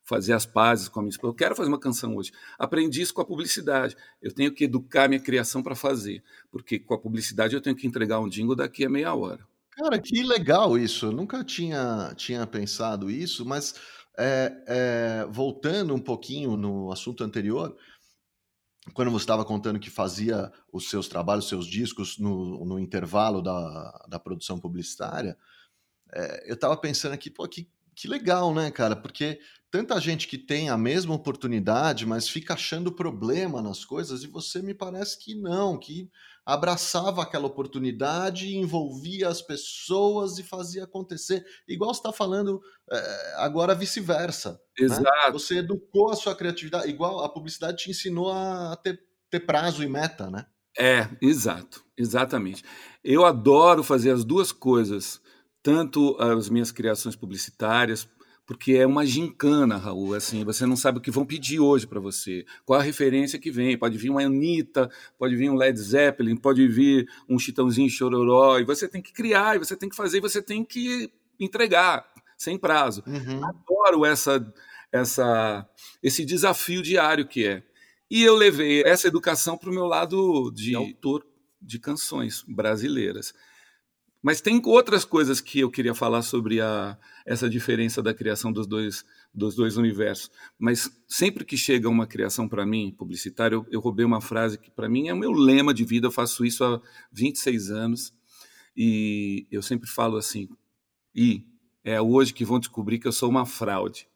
fazer 0.04 0.34
as 0.34 0.46
pazes 0.46 0.90
com 0.90 1.00
a 1.00 1.04
minha 1.04 1.12
esposa. 1.12 1.32
Eu 1.32 1.36
quero 1.36 1.56
fazer 1.56 1.70
uma 1.70 1.80
canção 1.80 2.16
hoje. 2.16 2.32
Aprendi 2.58 3.02
isso 3.02 3.14
com 3.14 3.22
a 3.22 3.26
publicidade. 3.26 3.96
Eu 4.22 4.34
tenho 4.34 4.54
que 4.54 4.66
educar 4.66 5.08
minha 5.08 5.22
criação 5.22 5.64
para 5.64 5.76
fazer, 5.76 6.24
porque 6.52 6.80
com 6.80 6.94
a 6.94 6.98
publicidade 6.98 7.56
eu 7.56 7.62
tenho 7.62 7.76
que 7.76 7.88
entregar 7.88 8.20
um 8.20 8.28
jingle 8.28 8.56
daqui 8.56 8.84
a 8.84 8.90
meia 8.90 9.14
hora. 9.14 9.46
Cara, 9.78 10.00
que 10.02 10.24
legal 10.24 10.78
isso. 10.78 11.06
Eu 11.08 11.12
nunca 11.12 11.44
tinha, 11.44 12.12
tinha 12.16 12.46
pensado 12.48 13.12
isso, 13.12 13.46
mas 13.46 13.76
é, 14.18 14.52
é, 14.68 15.26
voltando 15.30 15.94
um 15.94 16.00
pouquinho 16.00 16.58
no 16.58 16.92
assunto 16.92 17.24
anterior, 17.24 17.78
quando 18.94 19.12
você 19.12 19.24
estava 19.24 19.44
contando 19.46 19.80
que 19.80 19.90
fazia 19.90 20.52
os 20.72 20.90
seus 20.90 21.08
trabalhos, 21.08 21.48
seus 21.48 21.68
discos 21.68 22.18
no, 22.18 22.64
no 22.66 22.80
intervalo 22.80 23.42
da, 23.42 24.06
da 24.08 24.20
produção 24.20 24.60
publicitária, 24.60 25.38
é, 26.14 26.50
eu 26.50 26.56
estava 26.56 26.78
pensando 26.78 27.14
aqui, 27.14 27.30
pô, 27.30 27.48
que, 27.48 27.70
que 27.96 28.08
legal, 28.08 28.54
né, 28.54 28.72
cara? 28.72 28.96
Porque 28.96 29.40
tanta 29.70 30.00
gente 30.00 30.28
que 30.28 30.38
tem 30.38 30.70
a 30.70 30.78
mesma 30.78 31.14
oportunidade, 31.14 32.06
mas 32.06 32.30
fica 32.30 32.54
achando 32.54 32.92
problema 32.92 33.62
nas 33.62 33.84
coisas, 33.84 34.24
e 34.24 34.28
você 34.28 34.62
me 34.62 34.74
parece 34.74 35.20
que 35.20 35.36
não, 35.36 35.78
que 35.78 36.10
abraçava 36.46 37.22
aquela 37.22 37.46
oportunidade, 37.46 38.56
envolvia 38.56 39.28
as 39.28 39.42
pessoas 39.42 40.40
e 40.40 40.44
fazia 40.44 40.86
acontecer. 40.86 41.46
Igual 41.68 41.94
você 41.94 42.00
está 42.00 42.14
falando 42.14 42.62
é, 42.90 43.34
agora 43.36 43.76
vice-versa. 43.76 44.54
Né? 44.80 44.86
Exato. 44.86 45.04
Né? 45.04 45.32
Você 45.34 45.58
educou 45.58 46.10
a 46.10 46.16
sua 46.16 46.34
criatividade, 46.34 46.90
igual 46.90 47.22
a 47.22 47.28
publicidade 47.28 47.84
te 47.84 47.92
ensinou 47.92 48.32
a 48.32 48.78
ter, 48.82 48.98
ter 49.30 49.42
prazo 49.42 49.84
e 49.84 49.90
meta, 49.90 50.30
né? 50.30 50.46
É, 50.80 51.10
exato, 51.22 51.84
exatamente. 51.98 52.64
Eu 53.04 53.26
adoro 53.26 53.84
fazer 53.84 54.12
as 54.12 54.24
duas 54.24 54.52
coisas, 54.52 55.20
tanto 55.62 56.16
as 56.18 56.50
minhas 56.50 56.72
criações 56.72 57.16
publicitárias, 57.16 58.08
porque 58.48 58.76
é 58.76 58.88
uma 58.88 59.06
gincana, 59.06 59.76
Raul. 59.76 60.16
Assim, 60.16 60.46
você 60.46 60.66
não 60.66 60.78
sabe 60.78 61.00
o 61.00 61.02
que 61.02 61.12
vão 61.12 61.26
pedir 61.26 61.60
hoje 61.60 61.86
para 61.86 62.00
você, 62.00 62.46
qual 62.66 62.80
a 62.80 62.84
referência 62.84 63.38
que 63.38 63.52
vem. 63.52 63.78
Pode 63.78 63.98
vir 63.98 64.10
uma 64.10 64.24
Anitta, 64.24 64.90
pode 65.20 65.36
vir 65.36 65.50
um 65.50 65.56
Led 65.56 65.78
Zeppelin, 65.78 66.38
pode 66.38 66.66
vir 66.66 67.10
um 67.28 67.38
Chitãozinho 67.38 67.90
Chororó, 67.90 68.58
e 68.58 68.64
você 68.64 68.88
tem 68.88 69.02
que 69.02 69.12
criar, 69.12 69.58
e 69.58 69.60
você 69.60 69.76
tem 69.76 69.90
que 69.90 69.96
fazer, 69.98 70.20
e 70.20 70.22
você 70.22 70.42
tem 70.42 70.64
que 70.64 71.12
entregar 71.38 72.08
sem 72.38 72.58
prazo. 72.58 73.04
Uhum. 73.06 73.46
Adoro 73.46 74.06
essa, 74.06 74.54
essa, 74.94 75.70
esse 76.02 76.24
desafio 76.24 76.82
diário 76.82 77.28
que 77.28 77.46
é. 77.46 77.64
E 78.10 78.24
eu 78.24 78.34
levei 78.34 78.82
essa 78.84 79.10
educação 79.10 79.58
para 79.58 79.70
o 79.70 79.74
meu 79.74 79.86
lado 79.86 80.50
de 80.52 80.74
autor 80.74 81.26
de 81.62 81.78
canções 81.80 82.46
brasileiras. 82.48 83.34
Mas 84.28 84.42
tem 84.42 84.62
outras 84.66 85.06
coisas 85.06 85.40
que 85.40 85.62
eu 85.62 85.72
queria 85.72 85.94
falar 85.94 86.22
sobre 86.22 86.60
a, 86.60 86.98
essa 87.26 87.50
diferença 87.50 88.04
da 88.04 88.14
criação 88.14 88.52
dos 88.52 88.68
dois, 88.68 89.06
dos 89.34 89.56
dois 89.56 89.78
universos. 89.78 90.30
Mas 90.60 90.92
sempre 91.08 91.46
que 91.46 91.56
chega 91.56 91.88
uma 91.88 92.06
criação 92.06 92.46
para 92.46 92.66
mim, 92.66 92.94
publicitária, 92.98 93.56
eu, 93.56 93.66
eu, 93.72 93.80
roubei 93.80 94.04
uma 94.04 94.20
frase 94.20 94.58
que 94.58 94.70
para 94.70 94.90
mim 94.90 95.08
é 95.08 95.14
o 95.14 95.18
meu 95.18 95.32
lema 95.32 95.74
de 95.74 95.86
vida, 95.86 96.08
eu 96.08 96.12
faço 96.12 96.44
isso 96.44 96.62
há 96.66 96.82
26 97.10 97.72
anos. 97.72 98.14
E 98.76 99.48
eu 99.50 99.62
sempre 99.62 99.90
falo 99.90 100.18
assim, 100.18 100.50
e 101.16 101.46
é 101.82 102.02
hoje 102.02 102.34
que 102.34 102.44
vão 102.44 102.60
descobrir 102.60 103.00
que 103.00 103.08
eu 103.08 103.14
sou 103.14 103.30
uma 103.30 103.46
fraude. 103.46 104.10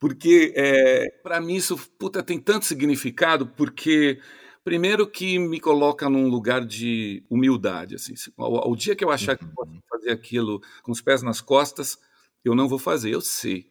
Porque 0.00 0.52
é, 0.56 1.08
para 1.22 1.40
mim 1.40 1.54
isso 1.54 1.78
puta, 2.00 2.20
tem 2.20 2.40
tanto 2.40 2.64
significado, 2.64 3.46
porque 3.46 4.18
Primeiro 4.66 5.06
que 5.06 5.38
me 5.38 5.60
coloca 5.60 6.10
num 6.10 6.26
lugar 6.26 6.66
de 6.66 7.22
humildade, 7.30 7.94
assim. 7.94 8.14
Ao, 8.36 8.56
ao 8.56 8.74
dia 8.74 8.96
que 8.96 9.04
eu 9.04 9.12
achar 9.12 9.38
que 9.38 9.44
eu 9.44 9.48
posso 9.54 9.70
uhum. 9.70 9.80
fazer 9.88 10.10
aquilo 10.10 10.60
com 10.82 10.90
os 10.90 11.00
pés 11.00 11.22
nas 11.22 11.40
costas, 11.40 11.96
eu 12.44 12.52
não 12.52 12.66
vou 12.66 12.76
fazer, 12.76 13.14
eu 13.14 13.20
sei. 13.20 13.68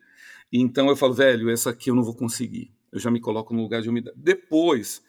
Então 0.49 0.87
eu 0.87 0.95
falo, 0.95 1.13
velho, 1.13 1.49
essa 1.49 1.71
aqui 1.71 1.89
eu 1.89 1.95
não 1.95 2.01
vou 2.01 2.15
conseguir. 2.15 2.71
Eu 2.93 2.99
já 3.01 3.11
me 3.11 3.19
coloco 3.19 3.53
no 3.53 3.61
lugar 3.61 3.81
de 3.81 3.89
humildade. 3.89 4.15
Depois, 4.17 5.03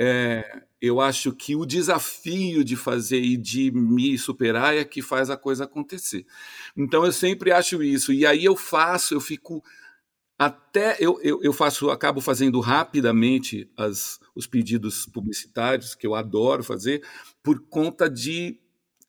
é, 0.00 0.62
eu 0.80 1.02
acho 1.02 1.30
que 1.32 1.54
o 1.54 1.66
desafio 1.66 2.64
de 2.64 2.74
fazer 2.74 3.20
e 3.20 3.36
de 3.36 3.70
me 3.70 4.16
superar 4.16 4.74
é 4.74 4.86
que 4.86 5.02
faz 5.02 5.28
a 5.28 5.36
coisa 5.36 5.64
acontecer. 5.64 6.24
Então 6.74 7.04
eu 7.04 7.12
sempre 7.12 7.52
acho 7.52 7.82
isso. 7.82 8.10
E 8.10 8.24
aí 8.24 8.42
eu 8.42 8.56
faço, 8.56 9.12
eu 9.12 9.20
fico 9.20 9.62
até 10.38 10.96
eu, 11.00 11.18
eu, 11.22 11.42
eu, 11.42 11.52
faço, 11.52 11.90
acabo 11.90 12.20
fazendo 12.20 12.60
rapidamente 12.60 13.70
as, 13.76 14.20
os 14.34 14.46
pedidos 14.46 15.06
publicitários, 15.06 15.94
que 15.94 16.06
eu 16.06 16.14
adoro 16.14 16.62
fazer, 16.62 17.02
por 17.42 17.60
conta 17.68 18.08
de 18.08 18.60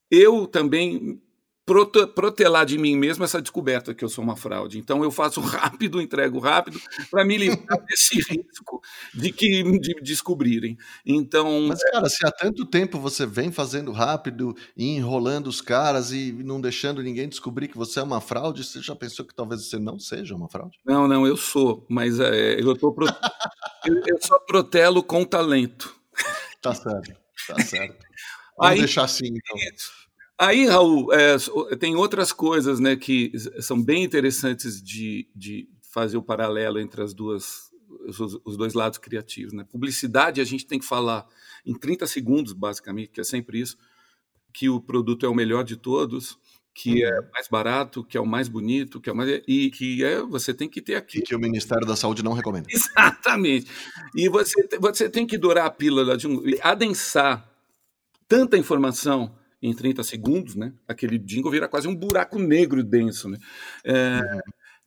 eu 0.10 0.48
também 0.48 1.22
protelar 1.68 2.66
de 2.66 2.78
mim 2.78 2.96
mesmo 2.96 3.26
essa 3.26 3.42
descoberta 3.42 3.94
que 3.94 4.04
eu 4.04 4.08
sou 4.08 4.24
uma 4.24 4.38
fraude. 4.38 4.80
Então 4.80 5.04
eu 5.04 5.12
faço 5.12 5.42
rápido, 5.42 6.02
entrego 6.02 6.40
rápido, 6.40 6.80
para 7.12 7.26
me 7.26 7.38
livrar 7.38 7.84
desse 7.86 8.16
risco 8.32 8.82
de 9.14 9.32
que 9.34 9.64
de 9.78 9.96
descobrirem. 10.02 10.78
Então, 11.06 11.68
Mas 11.68 11.84
cara, 11.92 12.08
se 12.08 12.26
há 12.26 12.32
tanto 12.32 12.66
tempo 12.66 12.98
você 12.98 13.26
vem 13.26 13.52
fazendo 13.52 13.92
rápido 13.92 14.56
e 14.78 14.96
enrolando 14.96 15.48
os 15.48 15.60
caras 15.60 16.14
e 16.14 16.32
não 16.32 16.62
deixando 16.62 17.04
ninguém 17.04 17.28
descobrir 17.28 17.68
que 17.68 17.78
você 17.78 18.00
é 18.00 18.04
uma 18.04 18.22
fraude, 18.22 18.64
você 18.64 18.82
já 18.82 18.96
pensou 18.96 19.26
que 19.26 19.36
talvez 19.36 19.66
você 19.68 19.78
não 19.78 20.00
seja 20.00 20.36
uma 20.36 20.48
fraude? 20.48 20.78
Não, 20.86 21.06
não, 21.06 21.28
eu 21.28 21.36
sou, 21.36 21.86
mas 21.90 22.20
é, 22.20 22.62
eu 22.62 22.76
tô 22.78 22.94
pro... 22.94 23.06
eu, 23.86 24.02
eu 24.08 24.18
só 24.22 24.40
protelo 24.40 25.04
com 25.04 25.26
talento. 25.26 25.94
Tá 26.62 26.74
certo, 26.74 27.14
tá 27.46 27.62
certo. 27.62 28.06
Vamos 28.58 28.72
Aí, 28.72 28.80
deixar 28.80 29.04
assim, 29.04 29.28
então. 29.28 29.56
Aí, 30.40 30.68
Raul, 30.68 31.12
é, 31.14 31.36
tem 31.78 31.96
outras 31.96 32.32
coisas 32.32 32.80
né, 32.80 32.96
que 32.96 33.32
são 33.60 33.82
bem 33.82 34.04
interessantes 34.04 34.82
de, 34.82 35.28
de 35.36 35.68
fazer 35.82 36.18
o 36.18 36.22
paralelo 36.22 36.80
entre 36.80 37.02
as 37.02 37.12
duas, 37.12 37.72
os, 38.46 38.56
dois 38.56 38.76
lados 38.76 39.00
criativos. 39.00 39.52
Né? 39.52 39.64
Publicidade, 39.64 40.40
a 40.40 40.44
gente 40.44 40.68
tem 40.68 40.78
que 40.78 40.86
falar 40.86 41.26
em 41.66 41.74
30 41.74 42.06
segundos, 42.06 42.54
basicamente, 42.54 43.10
que 43.10 43.22
é 43.22 43.24
sempre 43.24 43.60
isso, 43.60 43.78
que 44.54 44.70
o 44.70 44.80
produto 44.80 45.26
é 45.26 45.30
o 45.30 45.34
melhor 45.34 45.64
de 45.64 45.76
todos, 45.76 46.38
que 46.72 47.04
é 47.04 47.20
uhum. 47.20 47.28
mais 47.34 47.48
barato, 47.48 48.04
que 48.04 48.16
é 48.16 48.22
o 48.22 48.26
mais 48.26 48.48
bonito, 48.48 49.02
que 49.02 49.10
é 49.10 49.14
o 49.14 49.16
mais 49.16 49.42
e 49.48 49.72
que 49.72 50.04
é 50.04 50.22
você 50.22 50.54
tem 50.54 50.70
que 50.70 50.80
ter 50.80 50.94
aqui. 50.94 51.18
E 51.18 51.22
que 51.24 51.36
o 51.36 51.40
Ministério 51.40 51.88
da 51.88 51.96
Saúde 51.96 52.24
não 52.24 52.34
recomenda. 52.34 52.68
Exatamente. 52.70 53.66
E 54.16 54.30
você 54.30 54.68
você 54.80 55.10
tem 55.10 55.26
que 55.26 55.40
dourar 55.40 55.66
a 55.66 55.72
pílula 55.72 56.16
de 56.16 56.28
um 56.28 56.44
adensar 56.62 57.52
tanta 58.28 58.56
informação 58.56 59.36
em 59.62 59.74
30 59.74 60.04
segundos, 60.04 60.56
né? 60.56 60.74
Aquele 60.88 61.18
jingle 61.18 61.52
vira 61.52 61.68
quase 61.68 61.88
um 61.88 61.96
buraco 61.96 62.38
negro 62.38 62.84
denso, 62.84 63.30
né? 63.30 63.38
É, 63.84 64.22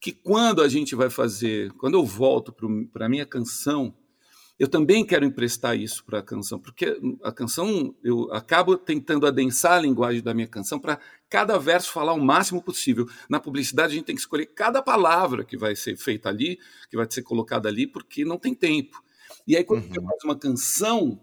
que 0.00 0.12
quando 0.12 0.62
a 0.62 0.69
gente 0.69 0.95
vai 0.95 1.11
fazer, 1.11 1.73
quando 1.73 1.95
eu 1.95 2.05
volto 2.05 2.55
para 2.93 3.07
a 3.07 3.09
minha 3.09 3.27
canção, 3.27 3.95
eu 4.59 4.69
também 4.69 5.07
quero 5.07 5.25
emprestar 5.25 5.75
isso 5.75 6.05
para 6.05 6.19
a 6.19 6.23
canção, 6.23 6.61
porque 6.61 7.00
a 7.23 7.33
canção 7.33 7.95
eu 8.05 8.31
acabo 8.31 8.77
tentando 8.77 9.27
adensar 9.27 9.73
a 9.73 9.81
linguagem 9.81 10.23
da 10.23 10.35
minha 10.35 10.47
canção 10.47 10.79
para 10.79 11.00
cada 11.31 11.59
verso 11.59 11.91
falar 11.91 12.12
o 12.12 12.23
máximo 12.23 12.62
possível. 12.62 13.09
Na 13.27 13.41
publicidade 13.41 13.93
a 13.93 13.97
gente 13.97 14.05
tem 14.05 14.15
que 14.15 14.21
escolher 14.21 14.45
cada 14.47 14.83
palavra 14.83 15.45
que 15.45 15.57
vai 15.57 15.75
ser 15.75 15.97
feita 15.97 16.29
ali, 16.29 16.59
que 16.91 16.97
vai 16.97 17.07
ser 17.09 17.23
colocada 17.23 17.71
ali, 17.71 17.87
porque 17.87 18.23
não 18.23 18.39
tem 18.39 18.55
tempo. 18.55 19.03
E 19.47 19.57
aí 19.57 19.65
quando 19.65 19.83
uhum. 19.83 19.95
você 19.95 20.00
faz 20.03 20.25
uma 20.25 20.39
canção, 20.39 21.19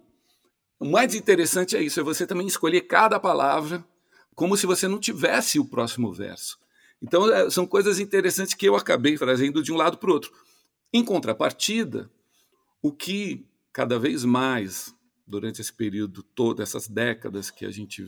o 0.80 0.86
mais 0.86 1.16
interessante 1.16 1.76
é 1.76 1.82
isso, 1.82 2.00
é 2.00 2.04
você 2.04 2.28
também 2.28 2.46
escolher 2.46 2.82
cada 2.82 3.20
palavra 3.20 3.84
como 4.36 4.56
se 4.56 4.68
você 4.68 4.88
não 4.88 5.00
tivesse 5.00 5.60
o 5.60 5.66
próximo 5.66 6.14
verso. 6.14 6.60
Então, 7.02 7.32
é, 7.34 7.50
são 7.50 7.66
coisas 7.66 8.00
interessantes 8.00 8.54
que 8.54 8.68
eu 8.68 8.76
acabei 8.76 9.18
trazendo 9.18 9.64
de 9.64 9.72
um 9.72 9.76
lado 9.76 9.98
para 9.98 10.10
o 10.10 10.14
outro. 10.14 10.32
Em 10.94 11.04
contrapartida, 11.04 12.10
o 12.82 12.92
que 12.92 13.48
cada 13.74 13.98
vez 13.98 14.24
mais, 14.24 14.94
durante 15.26 15.62
esse 15.62 15.74
período 15.74 16.22
todo, 16.22 16.62
essas 16.62 16.88
décadas 16.88 17.50
que 17.50 17.66
a 17.66 17.72
gente 17.72 18.06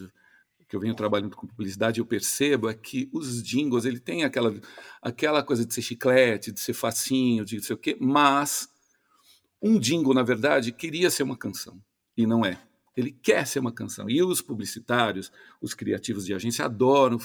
que 0.67 0.75
eu 0.75 0.79
venho 0.79 0.93
trabalhando 0.93 1.35
com 1.35 1.47
publicidade, 1.47 1.99
eu 1.99 2.05
percebo 2.05 2.69
é 2.69 2.75
que 2.75 3.09
os 3.11 3.41
jingles, 3.41 3.85
ele 3.85 3.99
tem 3.99 4.23
aquela, 4.23 4.53
aquela 5.01 5.41
coisa 5.41 5.65
de 5.65 5.73
ser 5.73 5.81
chiclete, 5.81 6.51
de 6.51 6.59
ser 6.59 6.73
facinho, 6.73 7.43
de 7.43 7.55
não 7.55 7.63
sei 7.63 7.73
o 7.73 7.79
quê, 7.79 7.97
mas 7.99 8.69
um 9.59 9.79
jingle, 9.79 10.13
na 10.13 10.21
verdade, 10.21 10.71
queria 10.71 11.09
ser 11.09 11.23
uma 11.23 11.35
canção 11.35 11.81
e 12.19 12.27
não 12.27 12.45
é. 12.45 12.61
Ele 12.97 13.11
quer 13.11 13.47
ser 13.47 13.59
uma 13.59 13.71
canção. 13.71 14.09
E 14.09 14.21
os 14.21 14.41
publicitários, 14.41 15.31
os 15.61 15.73
criativos 15.73 16.25
de 16.25 16.33
agência 16.33 16.65
adoram 16.65 17.17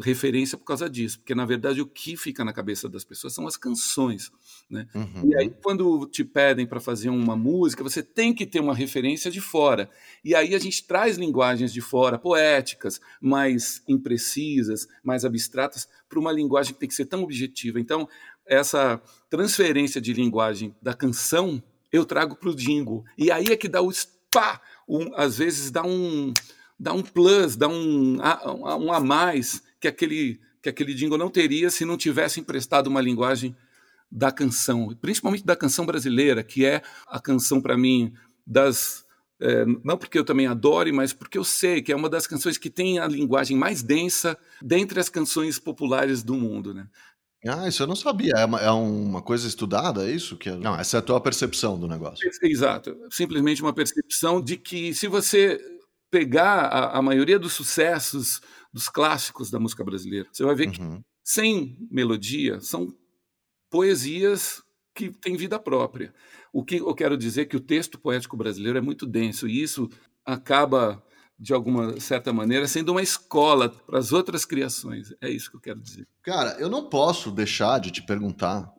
referência 0.00 0.56
por 0.56 0.64
causa 0.64 0.88
disso, 0.88 1.18
porque 1.18 1.34
na 1.34 1.44
verdade 1.44 1.82
o 1.82 1.86
que 1.86 2.16
fica 2.16 2.42
na 2.42 2.54
cabeça 2.54 2.88
das 2.88 3.04
pessoas 3.04 3.34
são 3.34 3.46
as 3.46 3.54
canções, 3.54 4.32
né? 4.70 4.88
Uhum. 4.94 5.28
E 5.28 5.36
aí 5.36 5.52
quando 5.62 6.06
te 6.06 6.24
pedem 6.24 6.66
para 6.66 6.80
fazer 6.80 7.10
uma 7.10 7.36
música, 7.36 7.82
você 7.82 8.02
tem 8.02 8.32
que 8.32 8.46
ter 8.46 8.60
uma 8.60 8.74
referência 8.74 9.30
de 9.30 9.42
fora. 9.42 9.90
E 10.24 10.34
aí 10.34 10.54
a 10.54 10.58
gente 10.58 10.86
traz 10.86 11.18
linguagens 11.18 11.70
de 11.70 11.82
fora, 11.82 12.18
poéticas, 12.18 12.98
mais 13.20 13.82
imprecisas, 13.86 14.88
mais 15.02 15.22
abstratas, 15.22 15.86
para 16.08 16.18
uma 16.18 16.32
linguagem 16.32 16.72
que 16.72 16.80
tem 16.80 16.88
que 16.88 16.94
ser 16.94 17.04
tão 17.04 17.22
objetiva. 17.22 17.78
Então, 17.78 18.08
essa 18.46 19.02
transferência 19.28 20.00
de 20.00 20.14
linguagem 20.14 20.74
da 20.80 20.94
canção 20.94 21.62
eu 21.94 22.04
trago 22.04 22.34
para 22.34 22.48
o 22.48 22.54
jingle. 22.56 23.04
E 23.16 23.30
aí 23.30 23.44
é 23.50 23.56
que 23.56 23.68
dá 23.68 23.80
o 23.80 23.88
pá, 24.34 24.60
um, 24.88 25.14
às 25.14 25.38
vezes 25.38 25.70
dá 25.70 25.84
um, 25.84 26.34
dá 26.78 26.92
um 26.92 27.02
plus, 27.02 27.54
dá 27.54 27.68
um, 27.68 28.18
um 28.18 28.92
a 28.92 28.98
mais 28.98 29.62
que 29.80 29.86
aquele, 29.86 30.40
que 30.60 30.68
aquele 30.68 30.92
jingle 30.92 31.16
não 31.16 31.30
teria 31.30 31.70
se 31.70 31.84
não 31.84 31.96
tivesse 31.96 32.40
emprestado 32.40 32.88
uma 32.88 33.00
linguagem 33.00 33.54
da 34.10 34.32
canção, 34.32 34.94
principalmente 35.00 35.44
da 35.44 35.54
canção 35.54 35.86
brasileira, 35.86 36.42
que 36.42 36.66
é 36.66 36.82
a 37.06 37.20
canção, 37.20 37.60
para 37.60 37.78
mim, 37.78 38.12
das. 38.44 39.04
É, 39.40 39.64
não 39.84 39.96
porque 39.98 40.18
eu 40.18 40.24
também 40.24 40.46
adore, 40.46 40.92
mas 40.92 41.12
porque 41.12 41.36
eu 41.36 41.44
sei 41.44 41.82
que 41.82 41.92
é 41.92 41.96
uma 41.96 42.08
das 42.08 42.26
canções 42.26 42.56
que 42.56 42.70
tem 42.70 42.98
a 42.98 43.06
linguagem 43.06 43.56
mais 43.56 43.82
densa 43.82 44.38
dentre 44.62 44.98
as 45.00 45.08
canções 45.08 45.58
populares 45.58 46.22
do 46.22 46.34
mundo. 46.34 46.72
Né? 46.72 46.86
Ah, 47.46 47.68
isso 47.68 47.82
eu 47.82 47.86
não 47.86 47.96
sabia. 47.96 48.32
É 48.36 48.44
uma, 48.44 48.60
é 48.60 48.70
uma 48.70 49.22
coisa 49.22 49.46
estudada, 49.46 50.08
é 50.08 50.10
isso? 50.10 50.36
Que 50.36 50.48
é... 50.48 50.56
Não, 50.56 50.74
essa 50.74 50.96
é 50.96 51.00
a 51.00 51.02
tua 51.02 51.20
percepção 51.20 51.78
do 51.78 51.86
negócio. 51.86 52.28
Exato. 52.42 52.96
Simplesmente 53.10 53.62
uma 53.62 53.72
percepção 53.72 54.40
de 54.40 54.56
que 54.56 54.94
se 54.94 55.06
você 55.06 55.60
pegar 56.10 56.66
a, 56.66 56.98
a 56.98 57.02
maioria 57.02 57.38
dos 57.38 57.52
sucessos 57.52 58.40
dos 58.72 58.88
clássicos 58.88 59.50
da 59.50 59.60
música 59.60 59.84
brasileira, 59.84 60.28
você 60.32 60.44
vai 60.44 60.54
ver 60.54 60.70
que 60.70 60.80
uhum. 60.80 61.02
sem 61.22 61.76
melodia 61.90 62.60
são 62.60 62.94
poesias 63.70 64.62
que 64.94 65.10
têm 65.10 65.36
vida 65.36 65.58
própria. 65.58 66.14
O 66.52 66.64
que 66.64 66.76
eu 66.76 66.94
quero 66.94 67.16
dizer 67.16 67.42
é 67.42 67.44
que 67.44 67.56
o 67.56 67.60
texto 67.60 67.98
poético 67.98 68.36
brasileiro 68.36 68.78
é 68.78 68.80
muito 68.80 69.06
denso 69.06 69.48
e 69.48 69.60
isso 69.60 69.90
acaba 70.24 71.02
de 71.38 71.52
alguma 71.52 71.98
certa 72.00 72.32
maneira, 72.32 72.66
sendo 72.66 72.92
uma 72.92 73.02
escola 73.02 73.68
para 73.68 73.98
as 73.98 74.12
outras 74.12 74.44
criações. 74.44 75.12
É 75.20 75.28
isso 75.28 75.50
que 75.50 75.56
eu 75.56 75.60
quero 75.60 75.80
dizer. 75.80 76.06
Cara, 76.22 76.56
eu 76.58 76.68
não 76.68 76.88
posso 76.88 77.30
deixar 77.30 77.78
de 77.80 77.90
te 77.90 78.02
perguntar: 78.02 78.72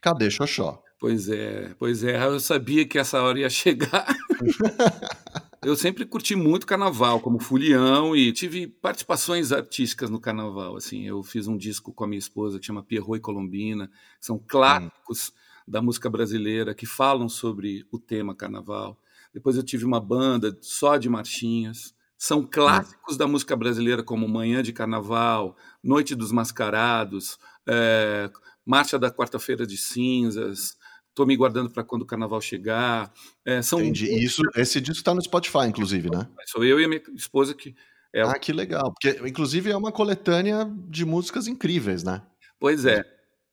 cadê 0.00 0.30
Xoxó? 0.30 0.82
Pois 0.98 1.30
é, 1.30 1.74
pois 1.78 2.04
é, 2.04 2.22
eu 2.22 2.38
sabia 2.38 2.86
que 2.86 2.98
essa 2.98 3.22
hora 3.22 3.40
ia 3.40 3.48
chegar. 3.48 4.06
eu 5.64 5.74
sempre 5.74 6.04
curti 6.04 6.36
muito 6.36 6.66
carnaval, 6.66 7.20
como 7.20 7.40
Fulião, 7.40 8.14
e 8.14 8.30
tive 8.32 8.66
participações 8.66 9.50
artísticas 9.50 10.10
no 10.10 10.20
carnaval. 10.20 10.76
Assim, 10.76 11.06
eu 11.06 11.22
fiz 11.22 11.48
um 11.48 11.56
disco 11.56 11.90
com 11.90 12.04
a 12.04 12.06
minha 12.06 12.18
esposa 12.18 12.58
que 12.58 12.66
chama 12.66 12.82
Pierrot 12.82 13.16
e 13.16 13.20
Colombina, 13.20 13.88
que 13.88 14.26
são 14.26 14.38
clássicos 14.38 15.30
hum. 15.30 15.32
da 15.66 15.80
música 15.80 16.10
brasileira 16.10 16.74
que 16.74 16.84
falam 16.84 17.30
sobre 17.30 17.86
o 17.90 17.98
tema 17.98 18.34
carnaval. 18.34 19.00
Depois 19.32 19.56
eu 19.56 19.62
tive 19.62 19.86
uma 19.86 20.00
banda 20.00 20.54
só 20.60 20.98
de 20.98 21.08
marchinhas. 21.08 21.94
São 22.22 22.46
clássicos 22.46 23.16
da 23.16 23.26
música 23.26 23.56
brasileira, 23.56 24.02
como 24.02 24.28
Manhã 24.28 24.62
de 24.62 24.74
Carnaval, 24.74 25.56
Noite 25.82 26.14
dos 26.14 26.30
Mascarados, 26.30 27.38
é, 27.66 28.30
Marcha 28.64 28.98
da 28.98 29.10
Quarta-feira 29.10 29.66
de 29.66 29.78
Cinzas, 29.78 30.76
Estou 31.08 31.26
me 31.26 31.36
guardando 31.36 31.68
para 31.68 31.82
quando 31.82 32.02
o 32.02 32.06
carnaval 32.06 32.40
chegar. 32.40 33.12
É, 33.44 33.60
são 33.62 33.80
Entendi. 33.80 34.06
E 34.06 34.24
isso, 34.24 34.42
esse 34.54 34.80
disco 34.80 35.00
está 35.00 35.12
no 35.12 35.20
Spotify, 35.20 35.66
inclusive, 35.66 36.08
né? 36.08 36.28
Sou 36.46 36.64
eu 36.64 36.80
e 36.80 36.84
a 36.84 36.88
minha 36.88 37.02
esposa 37.14 37.52
que. 37.52 37.74
É... 38.12 38.22
Ah, 38.22 38.38
que 38.38 38.52
legal. 38.52 38.92
Porque, 38.92 39.20
inclusive, 39.28 39.70
é 39.70 39.76
uma 39.76 39.90
coletânea 39.90 40.70
de 40.88 41.04
músicas 41.04 41.48
incríveis, 41.48 42.04
né? 42.04 42.22
Pois 42.60 42.84
é. 42.84 43.02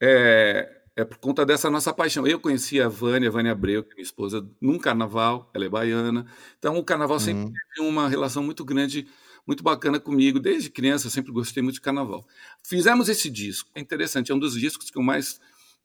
É, 0.02 0.77
é 0.98 1.06
por 1.06 1.18
conta 1.18 1.46
dessa 1.46 1.70
nossa 1.70 1.94
paixão. 1.94 2.28
Eu 2.28 2.40
conheci 2.40 2.82
a 2.82 2.90
Vânia, 2.90 3.30
a 3.30 3.32
Vânia 3.32 3.54
Abreu, 3.54 3.84
que 3.84 3.92
é 3.92 3.96
minha 3.96 4.04
esposa, 4.04 4.46
num 4.60 4.78
carnaval, 4.78 5.50
ela 5.54 5.64
é 5.64 5.70
baiana. 5.70 6.26
Então, 6.60 6.78
o 6.78 6.84
carnaval 6.84 7.20
sempre 7.20 7.44
uhum. 7.44 7.54
teve 7.54 7.88
uma 7.88 8.10
relação 8.10 8.44
muito 8.44 8.66
grande, 8.66 9.08
muito 9.46 9.64
bacana 9.64 10.00
comigo. 10.00 10.40
Desde 10.40 10.70
criança, 10.70 11.10
sempre 11.10 11.32
gostei 11.32 11.64
muito 11.64 11.76
de 11.76 11.82
carnaval. 11.82 12.28
Fizemos 12.62 13.08
esse 13.08 13.30
disco, 13.30 13.70
é 13.74 13.80
interessante, 13.80 14.32
é 14.32 14.36
um 14.36 14.40
dos 14.40 14.54
discos 14.60 14.90
que 14.90 14.98
eu 14.98 15.04
mais 15.04 15.40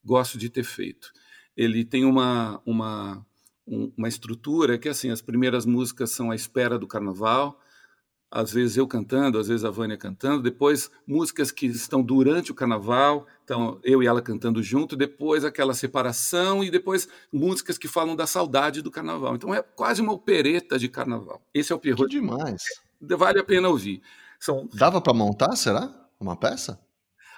gosto 0.05 0.37
de 0.37 0.49
ter 0.49 0.65
feito 0.65 1.13
ele 1.57 1.85
tem 1.85 2.05
uma, 2.05 2.61
uma, 2.65 3.25
uma 3.67 4.09
estrutura 4.09 4.79
que, 4.79 4.89
assim, 4.89 5.11
as 5.11 5.21
primeiras 5.21 5.67
músicas 5.67 6.11
são 6.11 6.31
à 6.31 6.35
espera 6.35 6.79
do 6.79 6.87
carnaval, 6.87 7.61
às 8.35 8.51
vezes 8.51 8.79
eu 8.79 8.89
cantando, 8.89 9.39
às 9.39 9.49
vezes 9.49 9.63
a 9.63 9.71
Vânia 9.71 9.99
cantando, 9.99 10.43
depois 10.43 10.91
músicas 11.07 11.51
que 11.51 11.67
estão 11.67 12.03
durante 12.03 12.51
o 12.51 12.55
carnaval, 12.55 13.27
então 13.45 13.79
eu 13.85 14.03
e 14.03 14.07
ela 14.07 14.23
cantando 14.23 14.63
junto, 14.63 14.97
depois 14.97 15.45
aquela 15.45 15.75
separação 15.75 16.65
e 16.65 16.71
depois 16.71 17.07
músicas 17.31 17.77
que 17.77 17.87
falam 17.87 18.17
da 18.17 18.27
saudade 18.27 18.81
do 18.81 18.91
carnaval. 18.91 19.35
Então 19.35 19.55
é 19.55 19.61
quase 19.61 20.01
uma 20.01 20.15
opereta 20.15 20.79
de 20.79 20.89
carnaval. 20.89 21.43
Esse 21.53 21.75
é 21.75 21.77
o 21.77 21.79
Pierrot. 21.79 22.09
Que 22.09 22.19
demais. 22.19 22.63
Vale 22.99 23.39
a 23.39 23.45
pena 23.45 23.69
ouvir. 23.69 24.01
São... 24.41 24.67
Dava 24.73 24.99
para 25.03 25.13
montar, 25.13 25.55
será? 25.55 25.93
Uma 26.19 26.35
peça? 26.35 26.81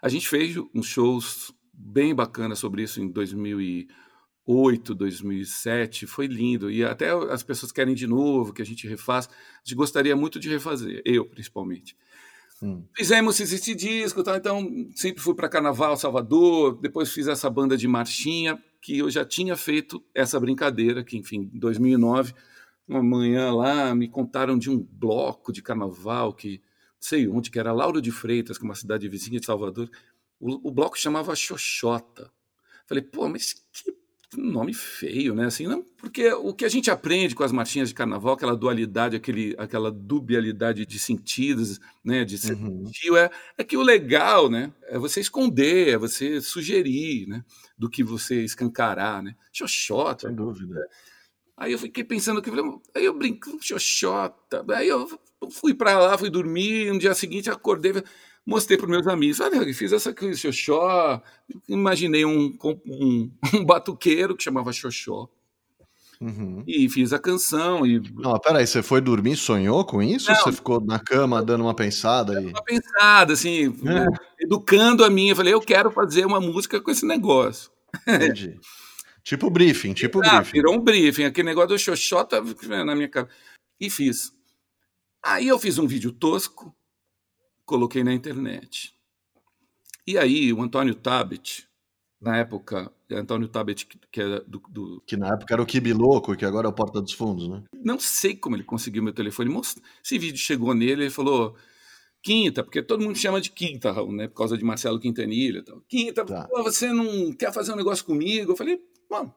A 0.01 0.09
gente 0.09 0.29
fez 0.29 0.57
uns 0.73 0.87
shows 0.87 1.53
bem 1.73 2.15
bacanas 2.15 2.61
sobre 2.61 2.83
isso 2.83 3.01
em 3.01 3.09
2000 3.09 3.61
e 3.61 3.89
2008, 4.47 4.95
2007, 4.95 6.07
foi 6.07 6.27
lindo. 6.27 6.71
E 6.71 6.85
até 6.85 7.11
as 7.33 7.43
pessoas 7.43 7.73
querem 7.73 7.95
de 7.95 8.07
novo, 8.07 8.53
que 8.53 8.63
a 8.63 8.67
gente 8.67 8.87
refaça. 8.87 9.31
A 9.31 9.59
gente 9.65 9.75
gostaria 9.75 10.15
muito 10.15 10.39
de 10.39 10.49
refazer, 10.49 11.03
eu 11.05 11.25
principalmente. 11.25 11.97
Hum. 12.63 12.85
Fizemos 12.95 13.41
esse 13.41 13.75
disco, 13.75 14.23
tá? 14.23 14.37
então 14.37 14.63
sempre 14.95 15.23
fui 15.23 15.35
para 15.35 15.49
Carnaval, 15.49 15.97
Salvador, 15.97 16.79
depois 16.81 17.13
fiz 17.13 17.27
essa 17.27 17.51
banda 17.51 17.77
de 17.77 17.89
marchinha, 17.89 18.63
que 18.81 18.99
eu 18.99 19.11
já 19.11 19.25
tinha 19.25 19.57
feito 19.57 20.03
essa 20.15 20.39
brincadeira, 20.39 21.03
que 21.03 21.17
enfim, 21.17 21.51
em 21.53 21.59
2009, 21.59 22.33
uma 22.87 23.03
manhã 23.03 23.53
lá, 23.53 23.95
me 23.95 24.09
contaram 24.09 24.57
de 24.57 24.71
um 24.71 24.79
bloco 24.79 25.53
de 25.53 25.63
Carnaval, 25.63 26.33
que 26.33 26.63
sei 27.01 27.27
onde, 27.27 27.51
que 27.51 27.59
era 27.59 27.73
Lauro 27.73 28.01
de 28.01 28.13
Freitas, 28.13 28.57
que 28.57 28.65
é 28.65 28.69
uma 28.69 28.75
cidade 28.75 29.09
vizinha 29.09 29.41
de 29.41 29.47
Salvador. 29.47 29.91
O, 30.39 30.69
o 30.69 30.71
bloco 30.71 30.99
chamava 30.99 31.35
Xoxota. 31.35 32.31
Falei, 32.87 33.03
pô, 33.03 33.29
mas 33.29 33.55
que 33.73 34.04
nome 34.37 34.75
feio, 34.75 35.35
né? 35.35 35.47
Assim, 35.47 35.67
não, 35.67 35.83
porque 35.97 36.33
o 36.33 36.53
que 36.53 36.65
a 36.65 36.69
gente 36.69 36.91
aprende 36.91 37.35
com 37.35 37.43
as 37.45 37.53
marchinhas 37.53 37.89
de 37.89 37.95
carnaval, 37.95 38.35
aquela 38.35 38.57
dualidade, 38.57 39.17
aquele, 39.17 39.55
aquela 39.59 39.91
dubialidade 39.91 40.85
de 40.87 40.99
sentidos, 40.99 41.81
né? 42.05 42.25
De 42.25 42.37
uhum. 42.53 42.91
é, 43.17 43.31
é 43.59 43.65
que 43.65 43.77
o 43.77 43.83
legal, 43.83 44.51
né? 44.51 44.73
É 44.85 44.99
você 44.99 45.21
esconder, 45.21 45.89
é 45.89 45.99
você 45.99 46.41
sugerir, 46.41 47.27
né? 47.27 47.45
Do 47.77 47.89
que 47.89 48.03
você 48.03 48.43
escancarar, 48.43 49.23
né? 49.23 49.35
Xoxota. 49.53 50.29
Sem 50.29 50.37
dúvida. 50.37 50.87
Aí 51.57 51.73
eu 51.73 51.79
fiquei 51.79 52.03
pensando 52.03 52.43
que 52.43 52.51
aí 52.95 53.05
eu 53.05 53.17
brinco, 53.17 53.59
xoxota. 53.61 54.65
Aí 54.71 54.89
eu 54.89 55.09
fui 55.51 55.75
para 55.75 55.99
lá, 55.99 56.19
fui 56.19 56.31
dormir, 56.31 56.93
no 56.93 56.99
dia 56.99 57.15
seguinte 57.15 57.51
acordei 57.51 57.93
mostrei 58.47 58.77
para 58.77 58.87
meus 58.87 59.07
amigos, 59.07 59.41
olha, 59.41 59.73
fiz 59.73 59.93
essa 59.93 60.11
aqui, 60.11 60.35
Xoxó, 60.35 61.23
imaginei 61.69 62.25
um, 62.25 62.57
um, 62.87 63.31
um 63.55 63.65
batuqueiro 63.65 64.37
que 64.37 64.45
chamava 64.45 64.73
Xoxó, 64.73 65.29
uhum. 66.21 66.63
e 66.67 66.89
fiz 66.89 67.13
a 67.13 67.19
canção. 67.19 67.87
E... 67.87 68.01
Não, 68.15 68.39
peraí, 68.39 68.67
você 68.67 68.83
foi 68.83 69.01
dormir 69.01 69.37
sonhou 69.37 69.85
com 69.85 70.03
isso? 70.03 70.31
Não, 70.31 70.37
ou 70.37 70.45
você 70.45 70.53
ficou 70.53 70.81
na 70.81 70.99
cama 70.99 71.43
dando 71.43 71.65
uma 71.65 71.75
pensada? 71.75 72.41
E... 72.41 72.47
Uma 72.47 72.63
pensada, 72.63 73.33
assim, 73.33 73.67
é. 73.67 74.45
educando 74.45 75.05
a 75.05 75.11
minha, 75.11 75.33
eu 75.33 75.37
falei, 75.37 75.55
eu 75.55 75.61
quero 75.61 75.91
fazer 75.91 76.27
uma 76.27 76.41
música 76.41 76.81
com 76.81 76.91
esse 76.91 77.07
negócio. 77.07 77.71
Entendi. 78.07 78.59
tipo 79.23 79.49
briefing, 79.49 79.95
tipo 79.95 80.21
ah, 80.25 80.37
briefing. 80.37 80.53
Virou 80.53 80.75
um 80.75 80.81
briefing, 80.81 81.25
aquele 81.25 81.49
negócio 81.49 81.71
do 81.71 81.79
Xoxó 81.79 82.25
tá 82.25 82.43
na 82.85 82.95
minha 82.95 83.09
cabeça. 83.09 83.35
E 83.81 83.91
fiz. 83.91 84.33
Aí 85.23 85.49
eu 85.49 85.59
fiz 85.59 85.79
um 85.79 85.87
vídeo 85.87 86.13
tosco, 86.13 86.75
coloquei 87.65 88.05
na 88.05 88.13
internet. 88.13 88.95
E 90.07 90.19
aí 90.19 90.53
o 90.53 90.63
Antônio 90.63 90.95
Tabet, 90.95 91.67
na 92.21 92.37
época, 92.37 92.93
Antônio 93.11 93.49
Tabet, 93.49 93.87
que 93.87 94.21
era 94.21 94.41
do, 94.41 94.63
do... 94.69 95.03
Que 95.07 95.17
na 95.17 95.29
época 95.29 95.55
era 95.55 95.63
o 95.63 95.67
Kibi 95.67 95.93
Louco, 95.93 96.37
que 96.37 96.45
agora 96.45 96.67
é 96.67 96.71
o 96.71 96.75
Porta 96.75 97.01
dos 97.01 97.13
Fundos, 97.13 97.49
né? 97.49 97.63
Não 97.83 97.99
sei 97.99 98.37
como 98.37 98.57
ele 98.57 98.65
conseguiu 98.65 99.03
meu 99.03 99.13
telefone. 99.13 99.55
Esse 100.05 100.19
vídeo 100.19 100.39
chegou 100.39 100.75
nele, 100.75 101.05
ele 101.05 101.11
falou... 101.11 101.57
Quinta, 102.23 102.65
porque 102.65 102.83
todo 102.83 103.05
mundo 103.05 103.19
chama 103.19 103.39
de 103.39 103.51
Quinta, 103.51 103.93
Raul, 103.93 104.11
né? 104.11 104.27
Por 104.27 104.37
causa 104.37 104.57
de 104.57 104.65
Marcelo 104.65 104.99
Quintanilha. 104.99 105.63
Tal. 105.63 105.83
Quinta, 105.87 106.25
tá. 106.25 106.49
você 106.51 106.91
não 106.91 107.31
quer 107.35 107.53
fazer 107.53 107.75
um 107.75 107.77
negócio 107.77 108.03
comigo? 108.03 108.53
Eu 108.53 108.57
falei, 108.57 108.81
bom, 109.11 109.31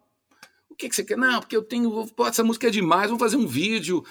o 0.70 0.76
que, 0.76 0.88
que 0.88 0.96
você 0.96 1.04
quer? 1.04 1.18
Não, 1.18 1.42
porque 1.42 1.58
eu 1.58 1.62
tenho. 1.62 2.08
Pô, 2.08 2.26
essa 2.26 2.46
música 2.46 2.68
é 2.68 2.70
demais, 2.70 3.08
vamos 3.08 3.20
fazer 3.20 3.36
um 3.36 3.46
vídeo 3.46 4.06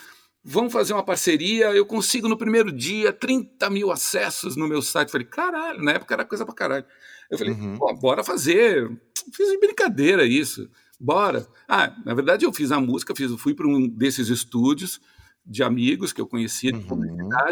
vamos 0.49 0.73
fazer 0.73 0.93
uma 0.93 1.03
parceria, 1.03 1.75
eu 1.75 1.85
consigo 1.85 2.29
no 2.29 2.37
primeiro 2.37 2.71
dia 2.71 3.13
30 3.13 3.69
mil 3.69 3.91
acessos 3.91 4.55
no 4.55 4.69
meu 4.69 4.81
site. 4.81 5.11
Falei, 5.11 5.27
caralho, 5.27 5.83
na 5.83 5.93
época 5.93 6.15
era 6.15 6.25
coisa 6.25 6.47
pra 6.47 6.55
caralho. 6.55 6.85
Eu 7.29 7.37
falei, 7.37 7.53
uhum. 7.53 7.77
bora 8.01 8.23
fazer. 8.23 8.89
Fiz 9.33 9.51
de 9.51 9.59
brincadeira 9.59 10.25
isso, 10.25 10.71
bora. 11.01 11.45
Ah, 11.67 11.93
na 12.05 12.15
verdade 12.15 12.45
eu 12.45 12.53
fiz 12.53 12.71
a 12.71 12.81
música, 12.81 13.13
fiz, 13.17 13.33
fui 13.41 13.55
para 13.55 13.67
um 13.67 13.89
desses 13.89 14.29
estúdios 14.29 15.01
de 15.45 15.65
amigos 15.65 16.13
que 16.13 16.21
eu 16.21 16.27
conhecia 16.29 16.71
de 16.71 16.79
uhum. 16.79 16.87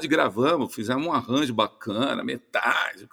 gravamos, 0.08 0.72
fizemos 0.72 1.04
um 1.04 1.12
arranjo 1.12 1.52
bacana, 1.52 2.22
metade. 2.22 3.08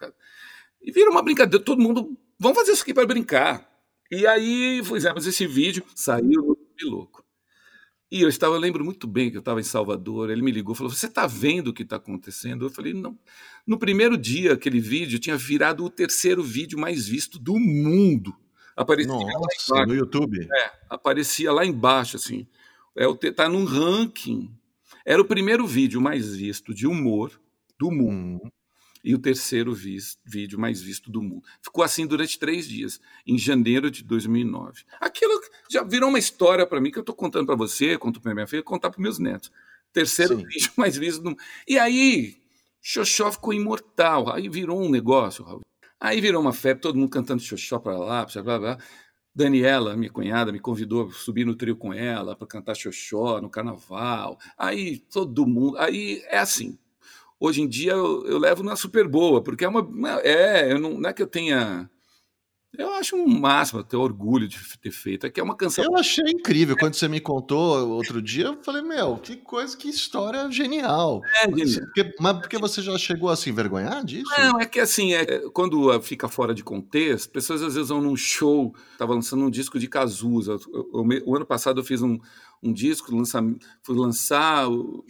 E 0.80 0.92
vira 0.92 1.10
uma 1.10 1.24
brincadeira, 1.24 1.64
todo 1.64 1.82
mundo, 1.82 2.16
vamos 2.40 2.58
fazer 2.60 2.74
isso 2.74 2.84
aqui 2.84 2.94
para 2.94 3.08
brincar. 3.08 3.68
E 4.12 4.28
aí 4.28 4.84
fizemos 4.84 5.26
esse 5.26 5.48
vídeo, 5.48 5.84
saiu 5.96 6.56
louco. 6.84 7.24
E 8.12 8.22
eu 8.22 8.28
estava, 8.28 8.56
eu 8.56 8.60
lembro 8.60 8.84
muito 8.84 9.08
bem 9.08 9.32
que 9.32 9.38
eu 9.38 9.40
estava 9.40 9.62
em 9.62 9.64
Salvador, 9.64 10.30
ele 10.30 10.42
me 10.42 10.52
ligou, 10.52 10.76
falou: 10.76 10.92
"Você 10.92 11.06
está 11.06 11.26
vendo 11.26 11.70
o 11.70 11.74
que 11.74 11.84
está 11.84 11.96
acontecendo?" 11.96 12.66
Eu 12.66 12.70
falei: 12.70 12.94
"Não". 12.94 13.18
No 13.66 13.80
primeiro 13.80 14.18
dia, 14.18 14.54
aquele 14.54 14.82
vídeo 14.82 15.18
tinha 15.18 15.38
virado 15.38 15.86
o 15.86 15.90
terceiro 15.90 16.44
vídeo 16.44 16.78
mais 16.78 17.08
visto 17.08 17.40
do 17.40 17.58
mundo. 17.58 18.36
Aparecia 18.76 19.14
Nossa, 19.14 19.86
no 19.86 19.96
YouTube. 19.96 20.48
É, 20.54 20.72
aparecia 20.90 21.54
lá 21.54 21.66
embaixo 21.66 22.18
assim. 22.18 22.46
É 22.96 23.08
o 23.08 23.16
tá 23.16 23.48
num 23.48 23.64
ranking. 23.64 24.54
Era 25.06 25.22
o 25.22 25.26
primeiro 25.26 25.66
vídeo 25.66 26.02
mais 26.02 26.36
visto 26.36 26.74
de 26.74 26.86
humor 26.86 27.32
do 27.80 27.90
mundo. 27.90 28.42
Hum 28.46 28.61
e 29.04 29.16
o 29.16 29.20
terceiro 29.20 29.74
vídeo 29.74 30.60
mais 30.60 30.82
visto 30.82 31.12
do 31.12 31.22
mundo. 31.22 31.44
Ficou 31.62 31.84
assim 31.84 32.06
durante 32.06 32.38
três 32.38 32.68
dias, 32.68 33.00
em 33.26 33.38
janeiro 33.38 33.90
de 33.90 34.04
2009. 34.04 34.84
Aquilo 35.00 35.40
já 35.70 35.84
virou 35.84 36.10
uma 36.10 36.20
história 36.20 36.66
para 36.66 36.80
mim 36.80 36.92
que 36.92 36.98
eu 36.98 37.02
estou 37.02 37.16
contando 37.16 37.46
para 37.46 37.56
você, 37.56 37.98
conto 37.98 38.22
para 38.22 38.34
minha 38.34 38.48
filha, 38.48 38.64
contar 38.64 38.92
para 38.92 39.02
meus 39.02 39.20
netos. 39.20 39.52
Terceiro 39.92 40.38
Sim. 40.38 40.46
vídeo 40.46 40.72
mais 40.78 40.96
visto 40.96 41.22
do 41.22 41.30
mundo. 41.32 41.42
E 41.68 41.78
aí, 41.78 42.38
Xoxó 42.82 43.32
ficou 43.32 43.54
imortal. 43.54 44.32
Aí 44.32 44.48
virou 44.48 44.82
um 44.82 44.90
negócio, 44.90 45.44
Raul. 45.44 45.62
Aí 46.00 46.20
virou 46.22 46.42
uma 46.42 46.54
febre, 46.54 46.82
todo 46.82 46.98
mundo 46.98 47.10
cantando 47.10 47.42
Xoxó 47.42 47.80
para 47.80 47.98
lá, 47.98 48.26
blá, 48.26 48.44
blá, 48.44 48.60
blá. 48.60 48.78
Daniela, 49.34 49.96
minha 49.96 50.12
cunhada, 50.12 50.52
me 50.52 50.60
convidou 50.60 51.08
a 51.08 51.14
subir 51.14 51.46
no 51.46 51.56
trio 51.56 51.78
com 51.78 51.94
ela 51.94 52.36
para 52.36 52.48
cantar 52.48 52.76
Xoxó 52.76 53.40
no 53.40 53.50
carnaval. 53.50 54.38
Aí 54.58 55.00
todo 55.00 55.48
mundo. 55.48 55.78
Aí 55.78 56.22
é 56.28 56.38
assim 56.38 56.78
hoje 57.42 57.62
em 57.62 57.68
dia 57.68 57.94
eu, 57.94 58.24
eu 58.28 58.38
levo 58.38 58.62
na 58.62 58.76
super 58.76 59.08
boa, 59.08 59.44
porque 59.44 59.66
é 59.66 59.68
uma. 59.68 59.82
É, 60.22 60.72
eu 60.72 60.80
não, 60.80 61.00
não 61.00 61.10
é 61.10 61.14
que 61.14 61.24
eu 61.24 61.28
tenha. 61.28 61.90
Eu 62.78 62.94
acho 62.94 63.18
um 63.18 63.28
máximo, 63.28 63.84
ter 63.84 63.98
orgulho 63.98 64.48
de 64.48 64.58
ter 64.78 64.92
feito. 64.92 65.26
É 65.26 65.30
que 65.30 65.42
é 65.42 65.44
uma 65.44 65.58
canção. 65.58 65.84
Eu 65.84 65.98
achei 65.98 66.24
incrível. 66.30 66.78
Quando 66.78 66.94
você 66.94 67.06
me 67.06 67.20
contou 67.20 67.90
outro 67.90 68.22
dia, 68.22 68.46
eu 68.46 68.64
falei, 68.64 68.82
meu, 68.82 69.18
que 69.18 69.36
coisa, 69.36 69.76
que 69.76 69.90
história 69.90 70.50
genial. 70.50 71.22
É, 71.44 71.50
mas, 71.50 71.78
porque, 71.78 72.16
mas 72.18 72.38
porque 72.38 72.58
você 72.58 72.82
já 72.82 72.98
chegou 72.98 73.28
a 73.28 73.36
se 73.36 73.50
envergonhar 73.50 74.06
disso? 74.06 74.32
Não, 74.38 74.58
é 74.58 74.66
que 74.66 74.80
assim, 74.80 75.14
é, 75.14 75.50
quando 75.50 76.00
fica 76.02 76.30
fora 76.30 76.54
de 76.54 76.64
contexto, 76.64 77.30
pessoas 77.30 77.62
às 77.62 77.74
vezes 77.74 77.90
vão 77.90 78.00
num 78.00 78.16
show, 78.16 78.74
tava 78.98 79.14
lançando 79.14 79.44
um 79.44 79.50
disco 79.50 79.78
de 79.78 79.90
Cazuza. 79.90 80.56
O, 80.56 81.02
o, 81.02 81.32
o 81.32 81.36
ano 81.36 81.46
passado 81.46 81.82
eu 81.82 81.84
fiz 81.84 82.02
um, 82.02 82.18
um 82.64 82.72
disco, 82.72 83.16
lançar, 83.16 83.44
fui 83.82 83.98
lançar 83.98 84.68
um, 84.70 85.04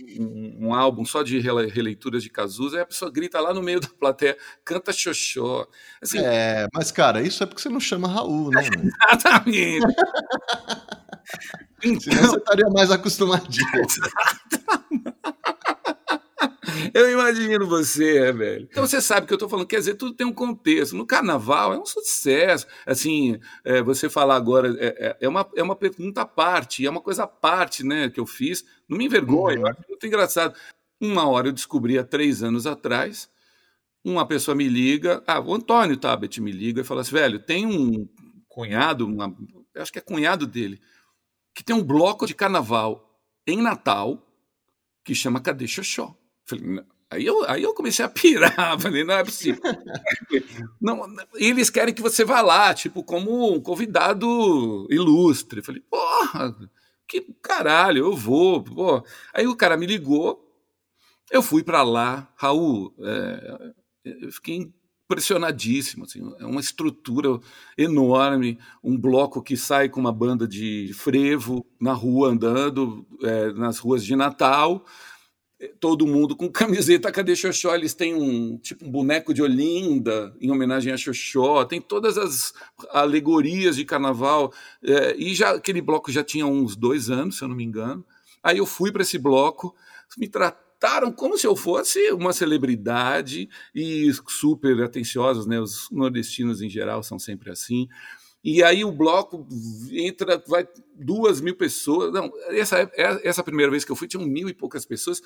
um, 0.60 0.74
álbum 0.74 1.04
só 1.04 1.22
de 1.22 1.40
releituras 1.40 2.24
de 2.24 2.30
Cazuza, 2.30 2.78
e 2.78 2.80
a 2.80 2.86
pessoa 2.86 3.12
grita 3.12 3.40
lá 3.42 3.54
no 3.54 3.62
meio 3.62 3.80
da 3.80 3.90
plateia, 3.90 4.38
canta 4.64 4.94
xoxó. 4.94 5.68
Assim, 6.02 6.20
é, 6.20 6.68
mas 6.74 6.92
cara, 6.92 7.22
isso 7.22 7.44
é 7.44 7.46
porque 7.46 7.62
você 7.62 7.70
não 7.70 7.80
chama 7.80 8.08
Raul, 8.08 8.52
né? 8.52 8.62
Exatamente. 9.12 9.86
então, 11.84 12.02
Senão 12.02 12.30
você 12.30 12.38
estaria 12.38 12.70
mais 12.70 12.92
acostumadinho. 12.92 13.68
Exatamente. 13.84 14.81
Eu 16.94 17.12
imagino 17.12 17.68
você, 17.68 18.18
é, 18.18 18.32
velho. 18.32 18.68
Então 18.70 18.86
você 18.86 19.02
sabe 19.02 19.28
que 19.28 19.34
eu 19.34 19.36
estou 19.36 19.50
falando, 19.50 19.68
quer 19.68 19.80
dizer, 19.80 19.96
tudo 19.96 20.16
tem 20.16 20.26
um 20.26 20.34
contexto. 20.34 20.96
No 20.96 21.06
carnaval 21.06 21.74
é 21.74 21.80
um 21.80 21.86
sucesso. 21.86 22.68
Assim, 22.86 23.40
é, 23.64 23.82
você 23.82 24.10
falar 24.10 24.36
agora 24.36 24.76
é, 24.80 24.88
é, 24.98 25.18
é, 25.22 25.30
uma, 25.30 25.50
é 25.56 25.64
uma 25.64 25.76
pergunta 25.76 26.22
à 26.22 26.26
parte, 26.26 26.86
é 26.86 26.90
uma 26.90 27.02
coisa 27.02 27.24
à 27.24 27.28
parte, 27.28 27.84
né, 27.86 28.10
que 28.10 28.20
eu 28.20 28.26
fiz. 28.26 28.66
Não 28.88 28.98
me 28.98 29.06
envergonha, 29.06 29.58
uhum. 29.58 29.66
eu 29.66 29.68
acho 29.68 29.82
muito 29.88 30.08
engraçado. 30.08 30.56
Uma 31.00 31.28
hora 31.28 31.48
eu 31.48 31.54
descobri 31.54 31.98
há 31.98 32.04
três 32.04 32.44
anos 32.44 32.68
atrás, 32.68 33.30
uma 34.04 34.26
pessoa 34.26 34.56
me 34.56 34.68
liga, 34.68 35.24
ah, 35.28 35.40
o 35.40 35.54
Antônio 35.54 35.98
Tabet 35.98 36.40
me 36.42 36.52
liga 36.52 36.82
e 36.82 36.84
fala 36.84 37.02
assim, 37.02 37.12
velho, 37.12 37.40
tem 37.40 37.66
um 37.66 38.08
cunhado, 38.48 39.08
uma, 39.08 39.36
acho 39.78 39.92
que 39.92 40.00
é 40.00 40.02
cunhado 40.02 40.46
dele, 40.46 40.80
que 41.56 41.64
tem 41.64 41.76
um 41.76 41.84
bloco 41.84 42.28
de 42.28 42.36
carnaval 42.36 43.20
em 43.48 43.62
Natal 43.62 44.28
que 45.04 45.16
chama 45.16 45.42
Cadê 45.42 45.68
Xoxó? 45.68 46.16
Falei, 46.52 46.84
aí, 47.10 47.26
eu, 47.26 47.50
aí 47.50 47.64
eu 47.64 47.74
comecei 47.74 48.04
a 48.04 48.10
pirar, 48.10 48.54
falei, 48.80 49.04
não 49.04 49.16
é 49.16 49.24
possível. 49.24 49.62
não, 50.80 51.06
eles 51.36 51.70
querem 51.70 51.94
que 51.94 52.02
você 52.02 52.24
vá 52.24 52.42
lá, 52.42 52.74
tipo, 52.74 53.04
como 53.04 53.54
um 53.54 53.60
convidado 53.62 54.88
ilustre. 54.90 55.62
Falei, 55.62 55.82
porra, 55.90 56.56
que 57.08 57.22
caralho, 57.42 58.06
eu 58.06 58.16
vou. 58.16 58.64
Pô. 58.64 59.04
Aí 59.34 59.48
o 59.48 59.56
cara 59.56 59.78
me 59.78 59.86
ligou, 59.86 60.48
eu 61.32 61.42
fui 61.42 61.64
para 61.64 61.82
lá, 61.84 62.30
Raul, 62.36 62.94
é, 63.00 63.74
eu 64.04 64.32
fiquei 64.32 64.72
impressionadíssimo, 65.12 66.06
assim, 66.06 66.22
é 66.40 66.46
uma 66.46 66.62
estrutura 66.62 67.38
enorme, 67.78 68.58
um 68.82 68.98
bloco 68.98 69.42
que 69.42 69.58
sai 69.58 69.90
com 69.90 70.00
uma 70.00 70.12
banda 70.12 70.48
de 70.48 70.92
frevo 70.94 71.66
na 71.80 71.92
rua 71.92 72.30
andando, 72.30 73.06
é, 73.22 73.52
nas 73.52 73.78
ruas 73.78 74.06
de 74.06 74.16
Natal, 74.16 74.86
todo 75.80 76.08
mundo 76.08 76.36
com 76.36 76.50
camiseta 76.52 77.12
Cadê 77.12 77.36
Xoxó? 77.36 77.76
Eles 77.76 77.94
têm 77.94 78.14
um 78.14 78.58
tipo 78.58 78.86
um 78.86 78.92
boneco 78.92 79.34
de 79.34 79.42
Olinda 79.42 80.36
em 80.40 80.52
homenagem 80.52 80.92
a 80.92 80.98
Xoxó, 80.98 81.66
tem 81.66 81.82
todas 81.82 82.18
as 82.18 82.54
alegorias 82.90 83.76
de 83.76 83.86
carnaval. 83.86 84.54
É, 84.84 85.16
e 85.18 85.34
já 85.36 85.52
aquele 85.52 85.82
bloco 85.82 86.12
já 86.12 86.24
tinha 86.24 86.46
uns 86.46 86.76
dois 86.76 87.10
anos, 87.10 87.38
se 87.38 87.44
eu 87.44 87.48
não 87.48 87.56
me 87.56 87.64
engano. 87.64 88.06
Aí 88.44 88.58
eu 88.58 88.66
fui 88.66 88.92
para 88.92 89.04
esse 89.04 89.18
bloco, 89.18 89.76
me 90.18 90.28
trataram 90.28 91.12
como 91.12 91.38
se 91.38 91.46
eu 91.46 91.56
fosse 91.56 92.12
uma 92.12 92.34
celebridade 92.34 93.48
e 93.74 94.12
super 94.28 94.82
atenciosos, 94.82 95.46
né? 95.46 95.60
Os 95.60 95.88
nordestinos 95.92 96.62
em 96.62 96.70
geral 96.70 97.04
são 97.04 97.20
sempre 97.20 97.52
assim. 97.52 97.88
E 98.44 98.64
aí 98.64 98.84
o 98.84 98.92
bloco 98.92 99.48
entra, 99.92 100.44
vai 100.48 100.68
duas 100.96 101.40
mil 101.40 101.56
pessoas. 101.56 102.12
Não, 102.12 102.32
essa, 102.50 102.80
é, 102.80 103.28
essa 103.28 103.44
primeira 103.44 103.70
vez 103.70 103.86
que 103.86 103.92
eu 103.92 103.96
fui, 103.96 104.08
tinham 104.08 104.26
mil 104.26 104.50
e 104.50 104.54
poucas 104.54 104.84
pessoas. 104.84 105.22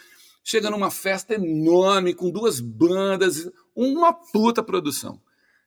Chega 0.47 0.69
numa 0.69 0.91
festa 0.91 1.33
enorme, 1.33 2.13
com 2.13 2.29
duas 2.29 2.59
bandas, 2.59 3.49
uma 3.75 4.13
puta 4.13 4.61
produção. 4.61 5.19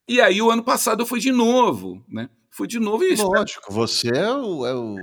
E 0.07 0.21
aí 0.21 0.41
o 0.41 0.53
ano 0.53 0.63
passado 0.63 1.03
eu 1.03 1.07
fui 1.07 1.19
de 1.19 1.33
novo, 1.33 2.01
né? 2.09 2.31
Fui 2.49 2.69
de 2.69 2.79
novo 2.79 3.03
e. 3.03 3.17
Lógico, 3.17 3.73
você 3.73 4.09
é 4.09 4.33
o, 4.33 4.65
é 4.65 4.73
o, 4.77 4.95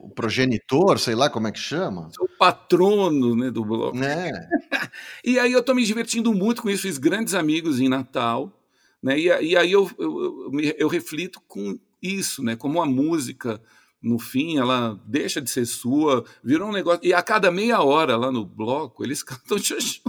o 0.00 0.10
progenitor, 0.10 0.98
sei 0.98 1.14
lá 1.14 1.30
como 1.30 1.46
é 1.46 1.52
que 1.52 1.60
chama. 1.60 2.10
Sou 2.12 2.26
o 2.26 2.38
patrono 2.38 3.36
né, 3.36 3.52
do 3.52 3.64
bloco. 3.64 3.96
É. 4.02 4.32
e 5.24 5.38
aí 5.38 5.52
eu 5.52 5.62
tô 5.62 5.74
me 5.74 5.84
divertindo 5.84 6.34
muito 6.34 6.60
com 6.60 6.68
isso, 6.68 6.82
fiz 6.82 6.98
grandes 6.98 7.34
amigos 7.34 7.78
em 7.78 7.88
Natal. 7.88 8.52
Né? 9.00 9.16
E, 9.16 9.26
e 9.26 9.56
aí 9.56 9.70
eu, 9.70 9.88
eu, 9.96 10.50
eu, 10.54 10.74
eu 10.76 10.88
reflito 10.88 11.40
com 11.46 11.78
isso, 12.02 12.42
né? 12.42 12.56
Como 12.56 12.82
a 12.82 12.86
música, 12.86 13.62
no 14.02 14.18
fim, 14.18 14.58
ela 14.58 14.98
deixa 15.04 15.40
de 15.40 15.50
ser 15.50 15.66
sua, 15.66 16.24
virou 16.42 16.68
um 16.68 16.72
negócio. 16.72 17.00
E 17.02 17.12
a 17.12 17.22
cada 17.22 17.50
meia 17.50 17.82
hora 17.82 18.16
lá 18.16 18.32
no 18.32 18.44
bloco, 18.44 19.04
eles 19.04 19.22
cantam 19.24 19.58
xoxó. 19.58 20.00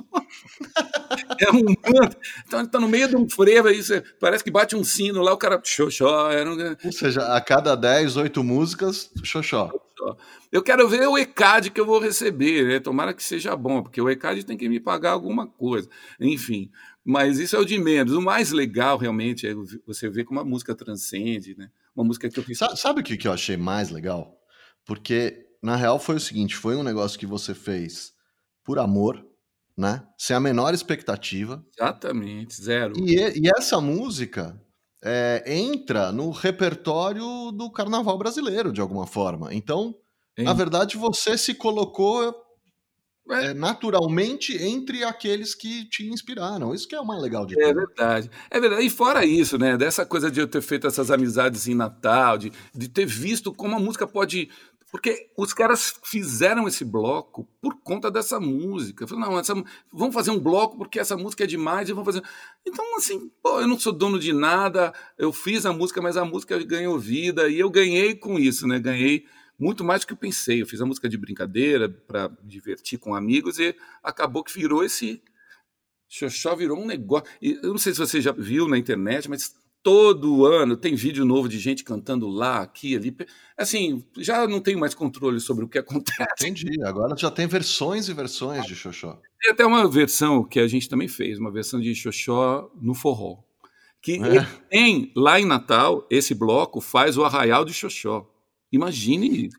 é 1.40 1.52
um 1.52 1.66
Então 2.48 2.60
ele 2.60 2.70
tá 2.70 2.80
no 2.80 2.88
meio 2.88 3.10
de 3.10 3.16
um 3.18 3.30
frevo, 3.30 3.68
aí 3.68 3.84
você, 3.84 4.02
parece 4.20 4.44
que 4.44 4.52
bate 4.52 4.76
um 4.76 4.84
sino 4.84 5.22
lá, 5.22 5.34
o 5.34 5.38
cara 5.38 5.62
xoxó. 5.64 6.32
Era 6.32 6.50
um... 6.50 6.58
Ou 6.86 6.92
seja, 6.92 7.36
a 7.36 7.42
cada 7.42 7.76
10, 7.76 8.16
8 8.16 8.44
músicas, 8.44 9.12
xoxó. 9.24 9.70
Eu 10.52 10.64
quero 10.64 10.88
ver 10.88 11.08
o 11.08 11.18
ECAD 11.18 11.70
que 11.70 11.80
eu 11.80 11.86
vou 11.86 12.00
receber, 12.00 12.66
né? 12.66 12.80
Tomara 12.80 13.14
que 13.14 13.22
seja 13.22 13.56
bom, 13.56 13.84
porque 13.84 14.02
o 14.02 14.10
ECAD 14.10 14.44
tem 14.44 14.58
que 14.58 14.68
me 14.68 14.80
pagar 14.80 15.12
alguma 15.12 15.46
coisa. 15.46 15.88
Enfim, 16.20 16.72
mas 17.04 17.40
isso 17.40 17.56
é 17.56 17.60
o 17.60 17.66
de 17.66 17.78
menos. 17.78 18.14
O 18.14 18.22
mais 18.22 18.52
legal, 18.52 18.98
realmente, 18.98 19.46
é 19.46 19.54
você 19.86 20.10
ver 20.10 20.24
como 20.24 20.40
a 20.40 20.46
música 20.46 20.74
transcende, 20.74 21.56
né? 21.58 21.70
Uma 21.96 22.06
música 22.06 22.30
que 22.30 22.40
eu 22.40 22.44
fiz. 22.44 22.60
Sabe 22.76 23.02
o 23.02 23.04
que 23.04 23.28
eu 23.28 23.34
achei 23.34 23.58
mais 23.58 23.90
legal? 23.90 24.38
Porque, 24.86 25.46
na 25.62 25.76
real, 25.76 26.00
foi 26.00 26.16
o 26.16 26.20
seguinte: 26.20 26.56
foi 26.56 26.76
um 26.76 26.84
negócio 26.84 27.20
que 27.20 27.26
você 27.26 27.54
fez 27.54 28.14
por 28.64 28.80
amor, 28.80 29.26
né? 29.78 30.06
Sem 30.18 30.36
a 30.36 30.40
menor 30.40 30.74
expectativa. 30.74 31.64
Exatamente, 31.78 32.62
zero. 32.62 32.94
E, 32.98 33.16
e 33.16 33.50
essa 33.58 33.82
música 33.82 34.60
é, 35.04 35.44
entra 35.48 36.12
no 36.12 36.30
repertório 36.32 37.52
do 37.52 37.72
carnaval 37.72 38.18
brasileiro, 38.18 38.72
de 38.72 38.82
alguma 38.82 39.08
forma. 39.08 39.54
Então, 39.54 39.96
na 40.38 40.54
verdade, 40.54 40.98
você 40.98 41.38
se 41.38 41.54
colocou 41.54 42.36
é, 43.30 43.54
naturalmente 43.54 44.56
entre 44.62 45.04
aqueles 45.04 45.54
que 45.54 45.86
te 45.86 46.08
inspiraram. 46.08 46.74
Isso 46.74 46.88
que 46.88 46.96
é 46.96 47.00
o 47.00 47.06
mais 47.06 47.22
legal 47.22 47.46
de 47.46 47.60
É 47.62 47.74
verdade. 47.74 48.30
É 48.50 48.60
verdade. 48.60 48.86
E 48.86 48.90
fora 48.90 49.26
isso, 49.26 49.58
né? 49.58 49.78
Dessa 49.78 50.06
coisa 50.06 50.30
de 50.32 50.40
eu 50.40 50.48
ter 50.48 50.62
feito 50.62 50.88
essas 50.88 51.12
amizades 51.12 51.68
em 51.68 51.76
Natal, 51.76 52.38
de, 52.38 52.52
de 52.74 52.90
ter 52.90 53.06
visto 53.06 53.54
como 53.54 53.76
a 53.76 53.80
música 53.80 54.08
pode. 54.08 54.50
Porque 54.92 55.30
os 55.38 55.54
caras 55.54 55.96
fizeram 56.04 56.68
esse 56.68 56.84
bloco 56.84 57.48
por 57.62 57.78
conta 57.82 58.12
dessa 58.12 58.42
música. 58.42 59.08
falei, 59.08 59.24
não, 59.24 59.40
essa, 59.40 59.54
vamos 59.94 60.14
fazer 60.14 60.32
um 60.32 60.40
bloco 60.40 60.78
porque 60.78 61.00
essa 61.00 61.16
música 61.16 61.46
é 61.46 61.48
demais 61.48 61.88
e 61.88 61.94
vamos 61.94 62.14
fazer. 62.14 62.24
Então, 62.68 62.98
assim, 62.98 63.32
pô, 63.42 63.62
eu 63.62 63.68
não 63.68 63.80
sou 63.80 63.94
dono 63.94 64.20
de 64.20 64.34
nada, 64.34 64.94
eu 65.18 65.32
fiz 65.32 65.66
a 65.66 65.72
música, 65.72 66.02
mas 66.02 66.18
a 66.18 66.26
música 66.26 66.62
ganhou 66.66 67.00
vida 67.00 67.48
e 67.48 67.58
eu 67.58 67.70
ganhei 67.70 68.16
com 68.16 68.38
isso, 68.38 68.68
né? 68.68 68.80
Ganhei 68.80 69.26
muito 69.62 69.84
mais 69.84 70.02
do 70.02 70.08
que 70.08 70.14
eu 70.14 70.18
pensei. 70.18 70.62
Eu 70.62 70.66
fiz 70.66 70.82
a 70.82 70.86
música 70.86 71.08
de 71.08 71.18
brincadeira 71.18 71.88
para 71.88 72.32
divertir 72.44 72.98
com 72.98 73.14
amigos 73.14 73.60
e 73.60 73.76
acabou 74.04 74.44
que 74.44 74.52
virou 74.52 74.84
esse 74.84 75.22
Xoxó 76.10 76.56
virou 76.56 76.80
um 76.80 76.86
negócio. 76.86 77.28
E 77.42 77.60
eu 77.64 77.70
não 77.70 77.78
sei 77.78 77.94
se 77.94 78.00
você 78.00 78.20
já 78.20 78.32
viu 78.34 78.68
na 78.68 78.78
internet, 78.78 79.30
mas 79.30 79.56
todo 79.84 80.46
ano 80.46 80.76
tem 80.76 80.96
vídeo 80.96 81.24
novo 81.24 81.48
de 81.48 81.60
gente 81.60 81.84
cantando 81.84 82.28
lá, 82.28 82.62
aqui, 82.62 82.96
ali. 82.96 83.16
Assim, 83.56 84.04
já 84.18 84.46
não 84.48 84.60
tenho 84.60 84.80
mais 84.80 84.96
controle 84.96 85.40
sobre 85.40 85.64
o 85.64 85.70
que 85.70 85.78
acontece. 85.80 86.26
Entendi. 86.42 86.84
Agora 86.84 87.16
já 87.16 87.30
tem 87.30 87.48
versões 87.48 88.10
e 88.10 88.14
versões 88.14 88.66
de 88.66 88.76
Xoxó. 88.76 89.22
Tem 89.40 89.52
até 89.52 89.66
uma 89.66 89.88
versão 89.88 90.44
que 90.44 90.60
a 90.60 90.68
gente 90.68 90.90
também 90.90 91.08
fez, 91.08 91.38
uma 91.38 91.52
versão 91.52 91.80
de 91.80 91.94
Xoxó 91.94 92.70
no 92.82 92.96
forró. 92.96 93.38
Que 94.02 94.16
é. 94.16 94.48
tem 94.70 95.12
lá 95.16 95.40
em 95.40 95.46
Natal, 95.46 96.08
esse 96.10 96.34
bloco 96.34 96.82
faz 96.82 97.16
o 97.16 97.24
Arraial 97.24 97.64
de 97.64 97.74
Xoxó. 97.74 98.28
Imagine. 98.72 99.50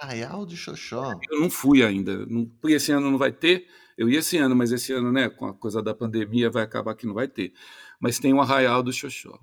Arraial 0.00 0.44
de 0.44 0.56
Xoxó. 0.56 1.12
Eu 1.30 1.40
não 1.40 1.48
fui 1.48 1.82
ainda, 1.82 2.26
não, 2.26 2.44
porque 2.60 2.76
esse 2.76 2.92
ano 2.92 3.10
não 3.10 3.18
vai 3.18 3.32
ter. 3.32 3.66
Eu 3.96 4.08
ia 4.08 4.18
esse 4.18 4.36
ano, 4.36 4.54
mas 4.54 4.72
esse 4.72 4.92
ano, 4.92 5.12
né, 5.12 5.28
com 5.28 5.46
a 5.46 5.54
coisa 5.54 5.82
da 5.82 5.94
pandemia, 5.94 6.50
vai 6.50 6.62
acabar 6.62 6.94
que 6.94 7.06
não 7.06 7.14
vai 7.14 7.28
ter. 7.28 7.52
Mas 8.00 8.18
tem 8.18 8.32
o 8.34 8.40
Arraial 8.40 8.82
do 8.82 8.92
Xoxó. 8.92 9.38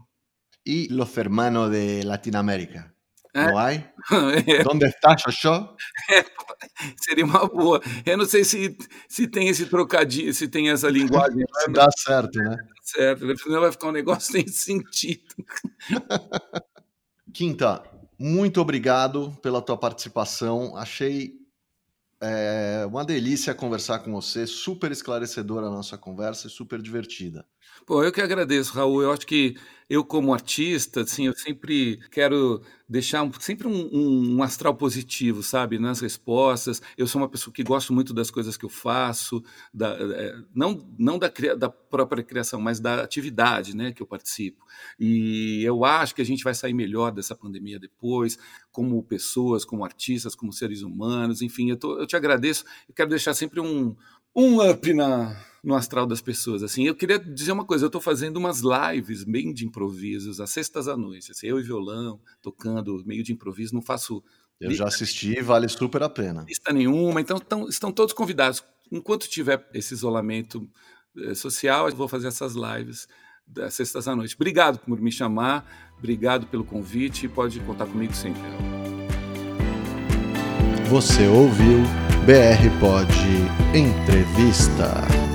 E 0.65 0.87
Los 0.91 1.17
Hermanos 1.17 1.71
de 1.71 2.03
Latinoamérica? 2.03 2.93
É. 3.33 3.47
Não 3.47 3.57
há? 3.57 3.69
É. 4.11 4.67
Onde 4.69 4.85
está 4.85 5.17
Xoxó? 5.17 5.75
É, 6.11 6.25
seria 6.97 7.23
uma 7.23 7.47
boa. 7.47 7.81
Eu 8.05 8.17
não 8.17 8.25
sei 8.25 8.43
se, 8.43 8.75
se 9.07 9.27
tem 9.27 9.47
esse 9.47 9.65
trocadilho, 9.67 10.33
se 10.33 10.47
tem 10.47 10.69
essa 10.69 10.89
linguagem. 10.89 11.45
Se 11.53 11.71
dá 11.71 11.87
certo, 11.95 12.37
né? 12.39 12.57
Certo, 12.81 13.37
senão 13.37 13.61
vai 13.61 13.71
ficar 13.71 13.89
um 13.89 13.93
negócio 13.93 14.31
sem 14.31 14.47
sentido. 14.47 15.35
Quinta, 17.33 17.83
muito 18.19 18.59
obrigado 18.59 19.31
pela 19.41 19.61
tua 19.61 19.77
participação. 19.77 20.75
Achei 20.75 21.33
é, 22.21 22.85
uma 22.85 23.05
delícia 23.05 23.55
conversar 23.55 23.99
com 23.99 24.11
você, 24.11 24.45
super 24.45 24.91
esclarecedora 24.91 25.67
a 25.67 25.71
nossa 25.71 25.97
conversa 25.97 26.47
e 26.47 26.49
super 26.49 26.81
divertida. 26.81 27.45
Pô, 27.85 28.03
eu 28.03 28.11
que 28.11 28.21
agradeço, 28.21 28.73
Raul. 28.73 29.01
Eu 29.01 29.11
acho 29.13 29.25
que 29.25 29.55
eu 29.89 30.05
como 30.05 30.33
artista, 30.33 31.01
assim, 31.01 31.25
eu 31.25 31.35
sempre 31.35 31.99
quero 32.11 32.61
deixar 32.87 33.23
um, 33.23 33.31
sempre 33.39 33.67
um, 33.67 33.89
um, 33.91 34.35
um, 34.35 34.43
astral 34.43 34.75
positivo, 34.75 35.41
sabe, 35.41 35.79
nas 35.79 35.99
respostas. 35.99 36.81
Eu 36.95 37.07
sou 37.07 37.21
uma 37.21 37.29
pessoa 37.29 37.53
que 37.53 37.63
gosto 37.63 37.91
muito 37.91 38.13
das 38.13 38.29
coisas 38.29 38.55
que 38.55 38.65
eu 38.65 38.69
faço, 38.69 39.43
da, 39.73 39.95
é, 39.97 40.35
não, 40.53 40.87
não 40.97 41.17
da, 41.17 41.31
da 41.57 41.69
própria 41.69 42.23
criação, 42.23 42.61
mas 42.61 42.79
da 42.79 43.03
atividade, 43.03 43.75
né, 43.75 43.91
que 43.91 44.01
eu 44.01 44.07
participo. 44.07 44.63
E 44.99 45.63
eu 45.63 45.83
acho 45.83 46.13
que 46.13 46.21
a 46.21 46.25
gente 46.25 46.43
vai 46.43 46.53
sair 46.53 46.73
melhor 46.73 47.11
dessa 47.11 47.35
pandemia 47.35 47.79
depois, 47.79 48.37
como 48.71 49.01
pessoas, 49.03 49.65
como 49.65 49.83
artistas, 49.83 50.35
como 50.35 50.53
seres 50.53 50.83
humanos, 50.83 51.41
enfim, 51.41 51.71
eu, 51.71 51.77
tô, 51.77 51.99
eu 51.99 52.05
te 52.05 52.15
agradeço. 52.15 52.63
Eu 52.87 52.93
quero 52.93 53.09
deixar 53.09 53.33
sempre 53.33 53.59
um, 53.59 53.95
um 54.35 54.61
up 54.61 54.93
na, 54.93 55.35
no 55.63 55.75
astral 55.75 56.05
das 56.05 56.21
pessoas. 56.21 56.63
Assim, 56.63 56.85
eu 56.85 56.95
queria 56.95 57.19
dizer 57.19 57.51
uma 57.51 57.65
coisa: 57.65 57.85
eu 57.85 57.87
estou 57.87 58.01
fazendo 58.01 58.37
umas 58.37 58.61
lives 58.61 59.23
bem 59.23 59.53
de 59.53 59.65
improvisos, 59.65 60.39
às 60.39 60.51
sextas 60.51 60.87
à 60.87 60.95
noite. 60.95 61.31
Assim, 61.31 61.47
eu 61.47 61.59
e 61.59 61.63
violão, 61.63 62.19
tocando 62.41 63.03
meio 63.05 63.23
de 63.23 63.33
improviso, 63.33 63.73
não 63.73 63.81
faço. 63.81 64.23
Eu 64.59 64.71
já 64.71 64.85
assisti, 64.85 65.41
vale 65.41 65.69
super 65.69 66.03
a 66.03 66.09
pena. 66.09 66.43
Lista 66.47 66.73
nenhuma, 66.73 67.21
então 67.21 67.39
tão, 67.39 67.69
estão 67.69 67.91
todos 67.91 68.13
convidados. 68.13 68.61
Enquanto 68.91 69.29
tiver 69.29 69.65
esse 69.73 69.93
isolamento 69.93 70.69
eh, 71.17 71.33
social, 71.33 71.87
eu 71.87 71.95
vou 71.95 72.09
fazer 72.09 72.27
essas 72.27 72.55
lives 72.55 73.07
das 73.47 73.73
sextas 73.73 74.07
à 74.07 74.15
noite. 74.15 74.35
Obrigado 74.35 74.79
por 74.79 74.99
me 74.99 75.11
chamar, 75.11 75.93
obrigado 75.97 76.45
pelo 76.47 76.65
convite 76.65 77.25
e 77.25 77.29
pode 77.29 77.59
contar 77.61 77.85
comigo 77.85 78.13
sempre. 78.13 78.41
Você 80.89 81.27
ouviu 81.27 81.79
BR 82.25 82.69
Pod 82.79 83.07
Entrevista. 83.73 85.28